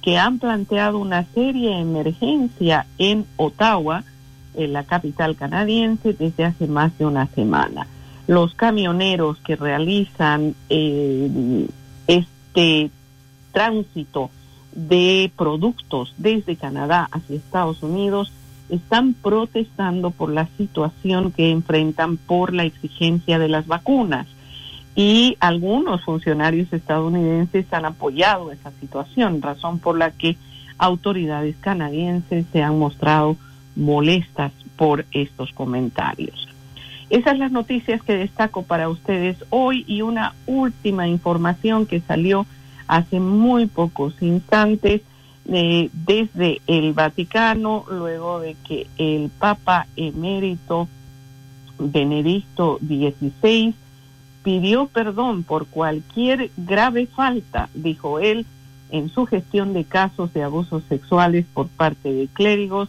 que 0.00 0.16
han 0.16 0.38
planteado 0.38 0.98
una 0.98 1.26
seria 1.34 1.78
emergencia 1.78 2.86
en 2.96 3.26
Ottawa, 3.36 4.04
en 4.54 4.72
la 4.72 4.84
capital 4.84 5.36
canadiense, 5.36 6.14
desde 6.14 6.46
hace 6.46 6.66
más 6.66 6.96
de 6.96 7.04
una 7.04 7.26
semana. 7.26 7.86
Los 8.26 8.54
camioneros 8.54 9.38
que 9.38 9.56
realizan 9.56 10.54
eh, 10.68 11.66
este 12.06 12.90
tránsito 13.52 14.30
de 14.72 15.30
productos 15.36 16.14
desde 16.16 16.56
Canadá 16.56 17.08
hacia 17.12 17.36
Estados 17.36 17.82
Unidos 17.82 18.32
están 18.68 19.12
protestando 19.12 20.10
por 20.10 20.32
la 20.32 20.48
situación 20.56 21.32
que 21.32 21.50
enfrentan 21.50 22.16
por 22.16 22.54
la 22.54 22.64
exigencia 22.64 23.38
de 23.38 23.48
las 23.48 23.66
vacunas 23.66 24.26
y 24.94 25.36
algunos 25.40 26.02
funcionarios 26.04 26.72
estadounidenses 26.72 27.70
han 27.72 27.84
apoyado 27.86 28.52
esa 28.52 28.70
situación, 28.80 29.40
razón 29.40 29.78
por 29.78 29.96
la 29.98 30.10
que 30.10 30.36
autoridades 30.78 31.56
canadienses 31.60 32.46
se 32.52 32.62
han 32.62 32.78
mostrado 32.78 33.36
molestas 33.74 34.52
por 34.76 35.06
estos 35.12 35.52
comentarios. 35.52 36.51
Esas 37.12 37.38
las 37.38 37.52
noticias 37.52 38.02
que 38.02 38.16
destaco 38.16 38.62
para 38.62 38.88
ustedes 38.88 39.36
hoy 39.50 39.84
y 39.86 40.00
una 40.00 40.34
última 40.46 41.08
información 41.08 41.84
que 41.84 42.00
salió 42.00 42.46
hace 42.88 43.20
muy 43.20 43.66
pocos 43.66 44.14
instantes 44.22 45.02
eh, 45.44 45.90
desde 45.92 46.62
el 46.66 46.94
Vaticano, 46.94 47.84
luego 47.90 48.40
de 48.40 48.56
que 48.66 48.86
el 48.96 49.28
Papa 49.28 49.86
emérito 49.94 50.88
Benedicto 51.78 52.78
XVI 52.80 53.74
pidió 54.42 54.86
perdón 54.86 55.42
por 55.42 55.66
cualquier 55.66 56.50
grave 56.56 57.06
falta, 57.06 57.68
dijo 57.74 58.20
él, 58.20 58.46
en 58.88 59.10
su 59.10 59.26
gestión 59.26 59.74
de 59.74 59.84
casos 59.84 60.32
de 60.32 60.44
abusos 60.44 60.82
sexuales 60.88 61.44
por 61.52 61.68
parte 61.68 62.10
de 62.10 62.26
clérigos, 62.28 62.88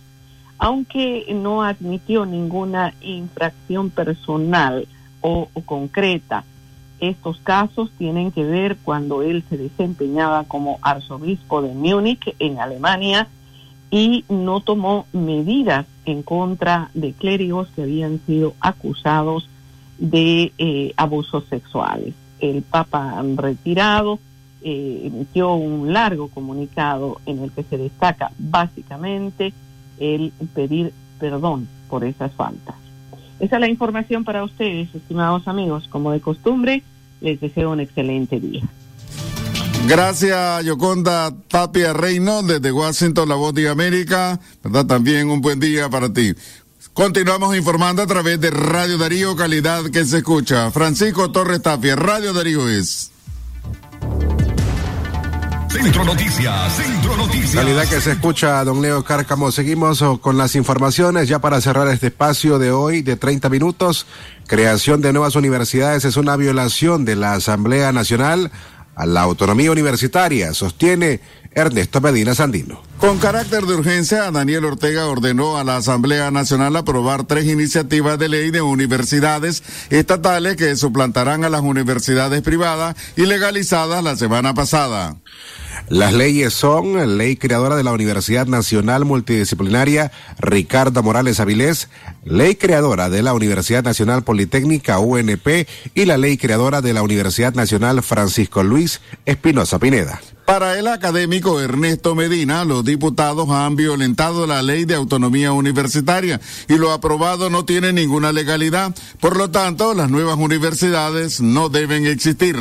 aunque 0.63 1.25
no 1.35 1.61
admitió 1.61 2.25
ninguna 2.25 2.93
infracción 3.01 3.89
personal 3.89 4.87
o, 5.19 5.49
concreta. 5.65 6.45
Estos 7.01 7.37
casos 7.39 7.91
tienen 7.97 8.31
que 8.31 8.45
ver 8.45 8.77
cuando 8.77 9.23
él 9.23 9.43
se 9.49 9.57
desempeñaba 9.57 10.45
como 10.45 10.79
arzobispo 10.81 11.61
de 11.61 11.73
Múnich, 11.73 12.33
en 12.39 12.61
Alemania, 12.61 13.27
y 13.91 14.23
no 14.29 14.61
tomó 14.61 15.05
medidas 15.11 15.85
en 16.05 16.23
contra 16.23 16.89
de 16.93 17.11
clérigos 17.11 17.67
que 17.75 17.81
habían 17.81 18.21
sido 18.25 18.53
acusados 18.61 19.49
de 19.97 20.53
eh, 20.57 20.93
abusos 20.95 21.43
sexuales. 21.49 22.13
El 22.39 22.61
Papa 22.61 23.21
retirado 23.35 24.17
eh, 24.61 25.01
emitió 25.03 25.55
un 25.55 25.91
largo 25.91 26.29
comunicado 26.29 27.19
en 27.25 27.39
el 27.39 27.51
que 27.51 27.63
se 27.63 27.77
destaca 27.77 28.31
básicamente 28.39 29.53
el 29.99 30.31
pedir 30.53 30.93
perdón 31.19 31.67
por 31.89 32.03
esas 32.03 32.31
faltas. 32.33 32.75
Esa 33.39 33.55
es 33.55 33.61
la 33.61 33.67
información 33.67 34.23
para 34.23 34.43
ustedes, 34.43 34.93
estimados 34.93 35.47
amigos. 35.47 35.87
Como 35.89 36.11
de 36.11 36.21
costumbre, 36.21 36.83
les 37.21 37.39
deseo 37.39 37.71
un 37.71 37.79
excelente 37.79 38.39
día. 38.39 38.63
Gracias, 39.87 40.63
Yoconda 40.63 41.33
Tapia 41.49 41.91
Reino, 41.91 42.41
desde 42.41 42.71
Washington, 42.71 43.27
la 43.27 43.35
voz 43.35 43.53
de 43.53 43.67
América. 43.67 44.39
¿Verdad? 44.63 44.85
También 44.85 45.29
un 45.29 45.41
buen 45.41 45.59
día 45.59 45.89
para 45.89 46.11
ti. 46.11 46.33
Continuamos 46.93 47.55
informando 47.57 48.01
a 48.01 48.07
través 48.07 48.39
de 48.39 48.51
Radio 48.51 48.97
Darío, 48.97 49.35
calidad 49.35 49.83
que 49.85 50.05
se 50.05 50.19
escucha. 50.19 50.71
Francisco 50.71 51.31
Torres 51.31 51.61
Tapia, 51.61 51.95
Radio 51.95 52.33
Darío 52.33 52.69
es. 52.69 53.12
Centro 55.73 56.03
Noticias, 56.05 56.73
Centro 56.75 57.17
Noticias. 57.17 57.55
Calidad 57.55 57.89
que 57.89 57.99
se 57.99 58.11
escucha, 58.11 58.63
don 58.63 58.83
Leo 58.83 59.03
Cárcamo. 59.03 59.51
Seguimos 59.51 60.03
oh, 60.03 60.19
con 60.19 60.37
las 60.37 60.55
informaciones 60.55 61.27
ya 61.27 61.39
para 61.39 61.59
cerrar 61.61 61.87
este 61.87 62.07
espacio 62.07 62.59
de 62.59 62.71
hoy 62.71 63.01
de 63.01 63.15
30 63.15 63.49
minutos. 63.49 64.05
Creación 64.45 65.01
de 65.01 65.11
nuevas 65.13 65.35
universidades 65.35 66.05
es 66.05 66.15
una 66.15 66.35
violación 66.35 67.05
de 67.05 67.15
la 67.15 67.33
Asamblea 67.33 67.91
Nacional 67.91 68.51
a 68.95 69.07
la 69.07 69.21
autonomía 69.21 69.71
universitaria, 69.71 70.53
sostiene 70.53 71.21
Ernesto 71.55 72.01
Medina 72.01 72.35
Sandino. 72.35 72.83
Con 72.99 73.17
carácter 73.17 73.63
de 73.65 73.73
urgencia, 73.73 74.29
Daniel 74.29 74.65
Ortega 74.65 75.07
ordenó 75.07 75.57
a 75.57 75.63
la 75.63 75.77
Asamblea 75.77 76.29
Nacional 76.29 76.75
aprobar 76.75 77.25
tres 77.25 77.45
iniciativas 77.45 78.19
de 78.19 78.29
ley 78.29 78.51
de 78.51 78.61
universidades 78.61 79.63
estatales 79.89 80.55
que 80.55 80.75
suplantarán 80.75 81.43
a 81.43 81.49
las 81.49 81.61
universidades 81.61 82.43
privadas 82.43 82.95
y 83.15 83.25
legalizadas 83.25 84.03
la 84.03 84.15
semana 84.15 84.53
pasada. 84.53 85.15
Las 85.89 86.13
leyes 86.13 86.53
son 86.53 87.17
Ley 87.17 87.35
Creadora 87.35 87.75
de 87.75 87.83
la 87.83 87.91
Universidad 87.91 88.47
Nacional 88.47 89.05
Multidisciplinaria 89.05 90.11
Ricardo 90.39 91.03
Morales 91.03 91.39
Avilés, 91.39 91.89
Ley 92.23 92.55
Creadora 92.55 93.09
de 93.09 93.21
la 93.21 93.33
Universidad 93.33 93.83
Nacional 93.83 94.23
Politécnica 94.23 94.99
UNP 94.99 95.67
y 95.93 96.05
la 96.05 96.17
Ley 96.17 96.37
Creadora 96.37 96.81
de 96.81 96.93
la 96.93 97.03
Universidad 97.03 97.53
Nacional 97.53 98.01
Francisco 98.01 98.63
Luis 98.63 99.01
Espinosa 99.25 99.79
Pineda. 99.79 100.21
Para 100.45 100.77
el 100.77 100.87
académico 100.87 101.61
Ernesto 101.61 102.15
Medina, 102.15 102.65
los 102.65 102.83
diputados 102.83 103.49
han 103.49 103.77
violentado 103.77 104.45
la 104.45 104.61
ley 104.61 104.83
de 104.83 104.95
autonomía 104.95 105.53
universitaria 105.53 106.41
y 106.67 106.77
lo 106.77 106.91
aprobado 106.91 107.49
no 107.49 107.63
tiene 107.63 107.93
ninguna 107.93 108.33
legalidad. 108.33 108.93
Por 109.21 109.37
lo 109.37 109.51
tanto, 109.51 109.93
las 109.93 110.09
nuevas 110.09 110.37
universidades 110.37 111.39
no 111.39 111.69
deben 111.69 112.05
existir. 112.05 112.57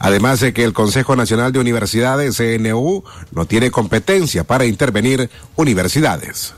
Además 0.00 0.40
de 0.40 0.54
que 0.54 0.64
el 0.64 0.72
Consejo 0.72 1.14
Nacional 1.14 1.52
de 1.52 1.60
Universidades, 1.60 2.38
CNU, 2.38 3.04
no 3.32 3.44
tiene 3.44 3.70
competencia 3.70 4.44
para 4.44 4.64
intervenir 4.64 5.28
universidades. 5.56 6.54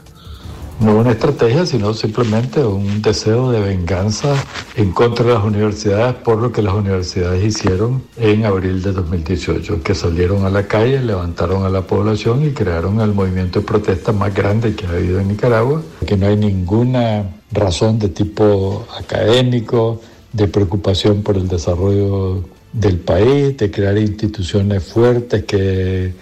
No 0.78 0.96
una 0.96 1.10
estrategia, 1.10 1.66
sino 1.66 1.92
simplemente 1.92 2.64
un 2.64 3.02
deseo 3.02 3.50
de 3.50 3.60
venganza 3.60 4.34
en 4.76 4.92
contra 4.92 5.24
de 5.26 5.34
las 5.34 5.44
universidades 5.44 6.14
por 6.14 6.38
lo 6.38 6.52
que 6.52 6.62
las 6.62 6.72
universidades 6.74 7.44
hicieron 7.44 8.04
en 8.16 8.44
abril 8.44 8.80
de 8.80 8.92
2018, 8.92 9.82
que 9.82 9.96
salieron 9.96 10.44
a 10.44 10.50
la 10.50 10.68
calle, 10.68 11.00
levantaron 11.00 11.64
a 11.64 11.68
la 11.68 11.82
población 11.82 12.46
y 12.46 12.52
crearon 12.52 13.00
el 13.00 13.12
movimiento 13.12 13.58
de 13.58 13.66
protesta 13.66 14.12
más 14.12 14.32
grande 14.32 14.76
que 14.76 14.86
ha 14.86 14.90
habido 14.90 15.18
en 15.18 15.28
Nicaragua, 15.28 15.82
que 16.06 16.16
no 16.16 16.28
hay 16.28 16.36
ninguna 16.36 17.24
razón 17.50 17.98
de 17.98 18.08
tipo 18.08 18.86
académico, 18.96 20.00
de 20.32 20.46
preocupación 20.46 21.22
por 21.22 21.36
el 21.36 21.48
desarrollo 21.48 22.44
del 22.72 22.98
país, 22.98 23.56
de 23.56 23.70
crear 23.70 23.96
instituciones 23.98 24.82
fuertes 24.82 25.44
que 25.44 26.12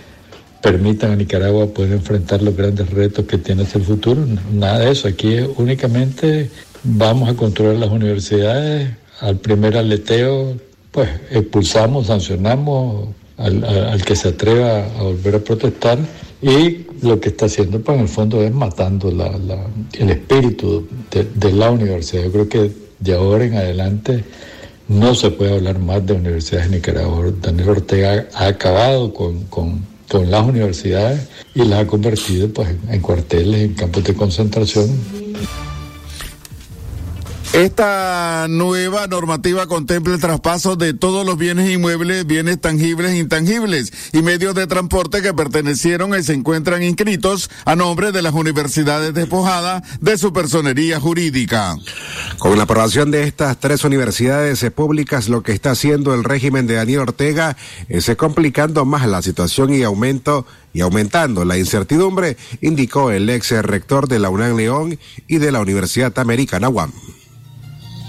permitan 0.60 1.12
a 1.12 1.16
Nicaragua 1.16 1.66
poder 1.68 1.92
enfrentar 1.92 2.42
los 2.42 2.56
grandes 2.56 2.90
retos 2.90 3.24
que 3.24 3.38
tiene 3.38 3.62
hacia 3.62 3.78
el 3.78 3.84
futuro. 3.84 4.24
Nada 4.52 4.80
de 4.80 4.90
eso. 4.90 5.08
Aquí 5.08 5.38
únicamente 5.56 6.50
vamos 6.82 7.28
a 7.28 7.34
controlar 7.34 7.76
las 7.76 7.90
universidades. 7.90 8.90
Al 9.20 9.38
primer 9.38 9.76
aleteo, 9.76 10.56
pues 10.90 11.08
expulsamos, 11.30 12.08
sancionamos 12.08 13.08
al, 13.36 14.02
que 14.04 14.16
se 14.16 14.28
atreva 14.28 14.84
a 14.84 15.02
volver 15.02 15.36
a 15.36 15.38
protestar 15.38 15.98
y 16.42 16.86
lo 17.02 17.20
que 17.20 17.30
está 17.30 17.46
haciendo 17.46 17.80
pues 17.80 17.96
en 17.96 18.02
el 18.02 18.08
fondo 18.08 18.42
es 18.42 18.52
matando 18.52 19.10
la, 19.10 19.30
el 19.98 20.10
espíritu 20.10 20.86
de, 21.10 21.52
la 21.52 21.70
universidad. 21.70 22.24
Yo 22.24 22.32
creo 22.32 22.48
que 22.48 22.70
de 22.98 23.14
ahora 23.14 23.44
en 23.44 23.56
adelante 23.56 24.24
no 24.90 25.14
se 25.14 25.30
puede 25.30 25.54
hablar 25.54 25.78
más 25.78 26.04
de 26.04 26.14
universidades 26.14 26.68
de 26.68 26.76
Nicaragua. 26.76 27.32
Daniel 27.40 27.68
Ortega 27.68 28.26
ha 28.34 28.46
acabado 28.48 29.14
con, 29.14 29.44
con, 29.44 29.86
con 30.08 30.28
las 30.28 30.44
universidades 30.44 31.28
y 31.54 31.64
las 31.64 31.84
ha 31.84 31.86
convertido 31.86 32.48
pues, 32.48 32.70
en 32.88 33.00
cuarteles, 33.00 33.60
en 33.62 33.74
campos 33.74 34.02
de 34.02 34.14
concentración 34.14 34.90
esta 37.52 38.46
nueva 38.48 39.08
normativa 39.08 39.66
contempla 39.66 40.14
el 40.14 40.20
traspaso 40.20 40.76
de 40.76 40.94
todos 40.94 41.26
los 41.26 41.36
bienes 41.36 41.68
inmuebles, 41.68 42.24
bienes 42.24 42.60
tangibles 42.60 43.10
e 43.10 43.18
intangibles 43.18 43.92
y 44.12 44.22
medios 44.22 44.54
de 44.54 44.68
transporte 44.68 45.20
que 45.20 45.34
pertenecieron 45.34 46.16
y 46.16 46.22
se 46.22 46.34
encuentran 46.34 46.84
inscritos 46.84 47.50
a 47.64 47.74
nombre 47.74 48.12
de 48.12 48.22
las 48.22 48.34
universidades 48.34 49.14
despojadas 49.14 49.82
de 50.00 50.16
su 50.16 50.32
personería 50.32 51.00
jurídica. 51.00 51.76
Con 52.38 52.56
la 52.56 52.64
aprobación 52.64 53.10
de 53.10 53.24
estas 53.24 53.58
tres 53.58 53.82
universidades 53.82 54.64
públicas, 54.70 55.28
lo 55.28 55.42
que 55.42 55.52
está 55.52 55.72
haciendo 55.72 56.14
el 56.14 56.22
régimen 56.22 56.68
de 56.68 56.74
Daniel 56.74 57.00
Ortega 57.00 57.56
es 57.88 58.08
complicando 58.16 58.84
más 58.84 59.08
la 59.08 59.22
situación 59.22 59.74
y 59.74 59.82
aumento 59.82 60.46
y 60.72 60.82
aumentando 60.82 61.44
la 61.44 61.58
incertidumbre, 61.58 62.36
indicó 62.60 63.10
el 63.10 63.28
ex 63.28 63.50
rector 63.62 64.06
de 64.06 64.20
la 64.20 64.30
UNAM 64.30 64.56
León 64.56 64.98
y 65.26 65.38
de 65.38 65.50
la 65.50 65.60
Universidad 65.60 66.16
Americana 66.18 66.68
UAM. 66.68 66.92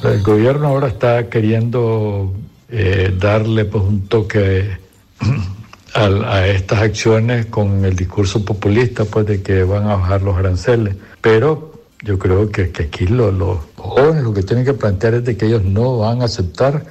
El 0.03 0.23
gobierno 0.23 0.67
ahora 0.67 0.87
está 0.87 1.29
queriendo 1.29 2.33
eh, 2.69 3.13
darle 3.19 3.65
pues 3.65 3.83
un 3.83 4.07
toque 4.07 4.77
a, 5.93 6.47
estas 6.47 6.79
acciones 6.79 7.45
con 7.47 7.85
el 7.85 7.95
discurso 7.95 8.43
populista 8.43 9.05
pues 9.05 9.27
de 9.27 9.43
que 9.43 9.63
van 9.63 9.83
a 9.83 9.97
bajar 9.97 10.23
los 10.23 10.35
aranceles, 10.37 10.95
pero 11.21 11.73
yo 12.03 12.17
creo 12.17 12.49
que, 12.49 12.71
aquí 12.79 13.05
los 13.05 13.59
jóvenes 13.75 14.23
lo 14.23 14.33
que 14.33 14.41
tienen 14.41 14.65
que 14.65 14.73
plantear 14.73 15.15
es 15.15 15.25
de 15.25 15.37
que 15.37 15.45
ellos 15.45 15.63
no 15.63 15.99
van 15.99 16.23
a 16.23 16.25
aceptar 16.25 16.83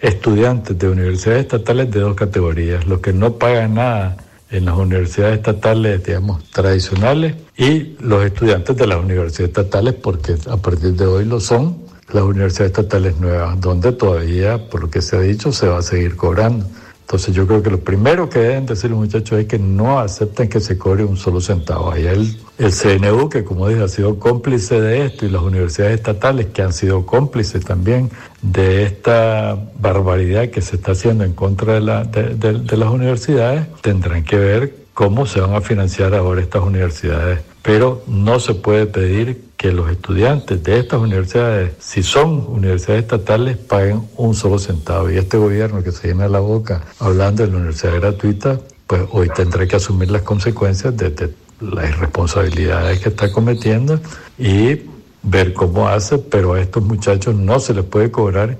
estudiantes 0.00 0.78
de 0.78 0.88
universidades 0.88 1.42
estatales 1.42 1.90
de 1.90 2.00
dos 2.00 2.14
categorías, 2.14 2.86
los 2.86 3.00
que 3.00 3.12
no 3.12 3.34
pagan 3.34 3.74
nada 3.74 4.16
en 4.50 4.66
las 4.66 4.76
universidades 4.76 5.38
estatales, 5.38 6.04
digamos, 6.04 6.44
tradicionales, 6.50 7.34
y 7.56 7.96
los 7.98 8.24
estudiantes 8.24 8.76
de 8.76 8.86
las 8.86 9.02
universidades 9.02 9.48
estatales, 9.48 9.94
porque 9.94 10.36
a 10.48 10.56
partir 10.58 10.92
de 10.92 11.06
hoy 11.06 11.24
lo 11.24 11.40
son, 11.40 11.83
las 12.12 12.22
universidades 12.22 12.72
estatales 12.72 13.18
nuevas, 13.18 13.60
donde 13.60 13.92
todavía, 13.92 14.68
por 14.68 14.82
lo 14.82 14.90
que 14.90 15.02
se 15.02 15.16
ha 15.16 15.20
dicho, 15.20 15.52
se 15.52 15.66
va 15.66 15.78
a 15.78 15.82
seguir 15.82 16.16
cobrando. 16.16 16.66
Entonces 17.04 17.34
yo 17.34 17.46
creo 17.46 17.62
que 17.62 17.70
lo 17.70 17.80
primero 17.80 18.30
que 18.30 18.38
deben 18.38 18.64
decir 18.64 18.90
los 18.90 18.98
muchachos 18.98 19.38
es 19.38 19.46
que 19.46 19.58
no 19.58 20.00
acepten 20.00 20.48
que 20.48 20.58
se 20.58 20.78
cobre 20.78 21.04
un 21.04 21.18
solo 21.18 21.38
centavo. 21.38 21.92
Ahí 21.92 22.06
el, 22.06 22.34
el 22.56 22.72
CNU, 22.72 23.28
que 23.28 23.44
como 23.44 23.68
dije 23.68 23.82
ha 23.82 23.88
sido 23.88 24.18
cómplice 24.18 24.80
de 24.80 25.04
esto, 25.04 25.26
y 25.26 25.28
las 25.28 25.42
universidades 25.42 25.96
estatales 25.96 26.46
que 26.46 26.62
han 26.62 26.72
sido 26.72 27.04
cómplices 27.04 27.62
también 27.62 28.10
de 28.40 28.84
esta 28.84 29.58
barbaridad 29.78 30.48
que 30.48 30.62
se 30.62 30.76
está 30.76 30.92
haciendo 30.92 31.24
en 31.24 31.34
contra 31.34 31.74
de, 31.74 31.80
la, 31.82 32.04
de 32.04 32.76
las 32.76 32.88
universidades, 32.90 33.66
tendrán 33.82 34.24
que 34.24 34.38
ver 34.38 34.74
cómo 34.94 35.26
se 35.26 35.40
van 35.40 35.54
a 35.54 35.60
financiar 35.60 36.14
ahora 36.14 36.40
estas 36.40 36.62
universidades. 36.62 37.40
Pero 37.60 38.02
no 38.06 38.40
se 38.40 38.54
puede 38.54 38.86
pedir 38.86 39.42
que 39.56 39.72
los 39.72 39.90
estudiantes 39.90 40.62
de 40.62 40.80
estas 40.80 41.00
universidades, 41.00 41.72
si 41.78 42.02
son 42.02 42.46
universidades 42.48 43.04
estatales, 43.04 43.56
paguen 43.56 44.02
un 44.16 44.34
solo 44.34 44.58
centavo. 44.58 45.10
Y 45.10 45.16
este 45.16 45.36
gobierno 45.36 45.82
que 45.82 45.92
se 45.92 46.08
llena 46.08 46.28
la 46.28 46.40
boca 46.40 46.82
hablando 46.98 47.44
de 47.44 47.50
la 47.50 47.58
universidad 47.58 47.94
gratuita, 47.94 48.60
pues 48.86 49.02
hoy 49.10 49.28
tendrá 49.34 49.66
que 49.66 49.76
asumir 49.76 50.10
las 50.10 50.22
consecuencias 50.22 50.96
de, 50.96 51.32
las 51.60 51.88
irresponsabilidades 51.88 53.00
que 53.00 53.08
está 53.08 53.30
cometiendo 53.30 54.00
y 54.38 54.82
ver 55.22 55.54
cómo 55.54 55.88
hace, 55.88 56.18
pero 56.18 56.54
a 56.54 56.60
estos 56.60 56.82
muchachos 56.82 57.34
no 57.34 57.58
se 57.60 57.74
les 57.74 57.84
puede 57.84 58.10
cobrar 58.10 58.58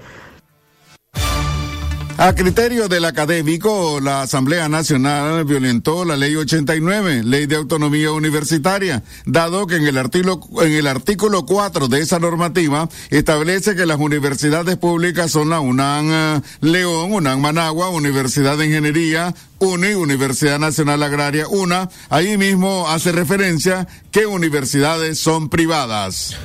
a 2.24 2.34
criterio 2.34 2.88
del 2.88 3.04
académico, 3.04 4.00
la 4.00 4.22
Asamblea 4.22 4.66
Nacional 4.70 5.44
violentó 5.44 6.06
la 6.06 6.16
Ley 6.16 6.34
89, 6.34 7.22
Ley 7.22 7.44
de 7.44 7.56
Autonomía 7.56 8.12
Universitaria, 8.12 9.02
dado 9.26 9.66
que 9.66 9.76
en 9.76 9.87
el 9.87 9.98
artículo, 9.98 10.40
en 10.62 10.72
el 10.72 10.87
artículo 10.87 11.44
4 11.44 11.88
de 11.88 12.00
esa 12.00 12.18
normativa 12.18 12.88
establece 13.10 13.76
que 13.76 13.84
las 13.84 13.98
universidades 13.98 14.78
públicas 14.78 15.30
son 15.30 15.50
la 15.50 15.60
UNAM 15.60 16.10
eh, 16.10 16.40
León, 16.62 17.12
UNAM 17.12 17.42
Managua, 17.42 17.90
Universidad 17.90 18.56
de 18.56 18.68
Ingeniería, 18.68 19.34
UNI, 19.59 19.95
Universidad 19.95 20.59
Nacional 20.59 21.03
Agraria, 21.03 21.49
UNA. 21.49 21.88
Ahí 22.11 22.37
mismo 22.37 22.88
hace 22.88 23.12
referencia 23.12 23.87
que 24.11 24.27
universidades 24.27 25.19
son 25.19 25.49
privadas. 25.49 26.37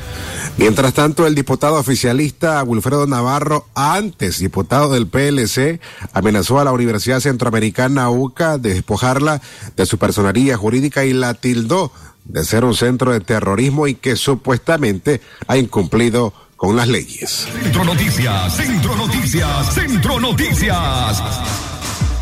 Mientras 0.58 0.94
tanto, 0.94 1.26
el 1.26 1.36
diputado 1.36 1.76
oficialista 1.76 2.62
Wilfredo 2.64 3.08
Navarro, 3.08 3.68
antes 3.76 4.40
diputado 4.40 4.92
del 4.92 5.08
PLC, 5.08 5.80
amenazó 6.14 6.60
a 6.60 6.66
la 6.66 6.72
Universidad 6.72 7.20
Centroamericana 7.22 8.10
UCA 8.10 8.58
de 8.58 8.74
despojarla 8.74 9.42
de 9.76 9.86
su 9.86 9.98
personería 9.98 10.58
jurídica 10.58 11.06
y 11.06 11.14
la 11.14 11.34
tildó 11.34 11.92
de 12.26 12.44
ser 12.44 12.66
un 12.66 12.76
centro 12.76 13.12
de 13.12 13.22
terrorismo 13.22 13.88
y 13.88 13.96
que 13.96 14.16
supuestamente 14.16 15.22
ha 15.48 15.58
incumplido 15.58 16.34
con 16.58 16.76
las 16.76 16.90
leyes. 16.90 17.48
Centro 17.64 17.86
Noticias, 17.86 18.56
Centro 18.58 18.96
Noticias, 18.98 19.74
Centro 19.74 20.20
Noticias. 20.20 21.24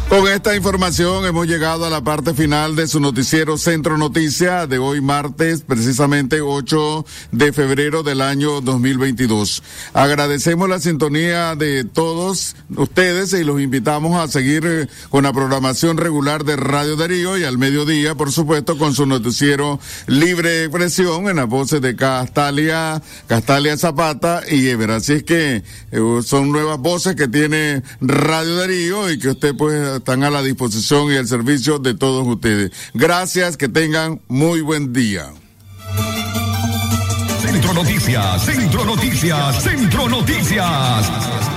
Con 0.09 0.25
esta 0.25 0.55
información 0.55 1.25
hemos 1.25 1.47
llegado 1.47 1.85
a 1.85 1.89
la 1.89 2.01
parte 2.01 2.33
final 2.33 2.77
de 2.77 2.87
su 2.87 3.01
noticiero 3.01 3.57
Centro 3.57 3.97
Noticia 3.97 4.65
de 4.65 4.77
hoy 4.77 5.01
martes, 5.01 5.63
precisamente 5.63 6.39
8 6.39 7.05
de 7.33 7.51
febrero 7.51 8.03
del 8.03 8.21
año 8.21 8.61
2022. 8.61 9.61
Agradecemos 9.93 10.69
la 10.69 10.79
sintonía 10.79 11.57
de 11.57 11.83
todos 11.83 12.55
ustedes 12.77 13.33
y 13.33 13.43
los 13.43 13.59
invitamos 13.59 14.17
a 14.17 14.29
seguir 14.29 14.65
eh, 14.65 14.87
con 15.09 15.25
la 15.25 15.33
programación 15.33 15.97
regular 15.97 16.45
de 16.45 16.55
Radio 16.55 16.95
Darío 16.95 17.37
y 17.37 17.43
al 17.43 17.57
mediodía, 17.57 18.15
por 18.15 18.31
supuesto, 18.31 18.77
con 18.77 18.95
su 18.95 19.05
noticiero 19.05 19.77
Libre 20.07 20.63
Expresión 20.63 21.27
en 21.27 21.35
las 21.35 21.47
voces 21.49 21.81
de 21.81 21.97
Castalia, 21.97 23.01
Castalia 23.27 23.75
Zapata 23.75 24.41
y 24.49 24.69
Ever. 24.69 24.91
Así 24.91 25.13
es 25.13 25.23
que 25.23 25.63
eh, 25.91 26.21
son 26.23 26.53
nuevas 26.53 26.79
voces 26.79 27.17
que 27.17 27.27
tiene 27.27 27.83
Radio 27.99 28.55
Darío 28.55 29.11
y 29.11 29.19
que 29.19 29.31
usted 29.31 29.53
pues 29.53 29.96
están 29.97 30.23
a 30.23 30.29
la 30.29 30.41
disposición 30.41 31.12
y 31.12 31.17
al 31.17 31.27
servicio 31.27 31.79
de 31.79 31.93
todos 31.93 32.25
ustedes. 32.27 32.71
Gracias, 32.93 33.57
que 33.57 33.67
tengan 33.67 34.21
muy 34.27 34.62
buen 34.62 34.93
día. 34.93 35.31
Centro 37.41 37.73
Noticias, 37.73 38.45
Centro 38.45 38.86
Noticias, 38.86 39.63
Centro 39.63 40.10
Noticias. 40.10 41.56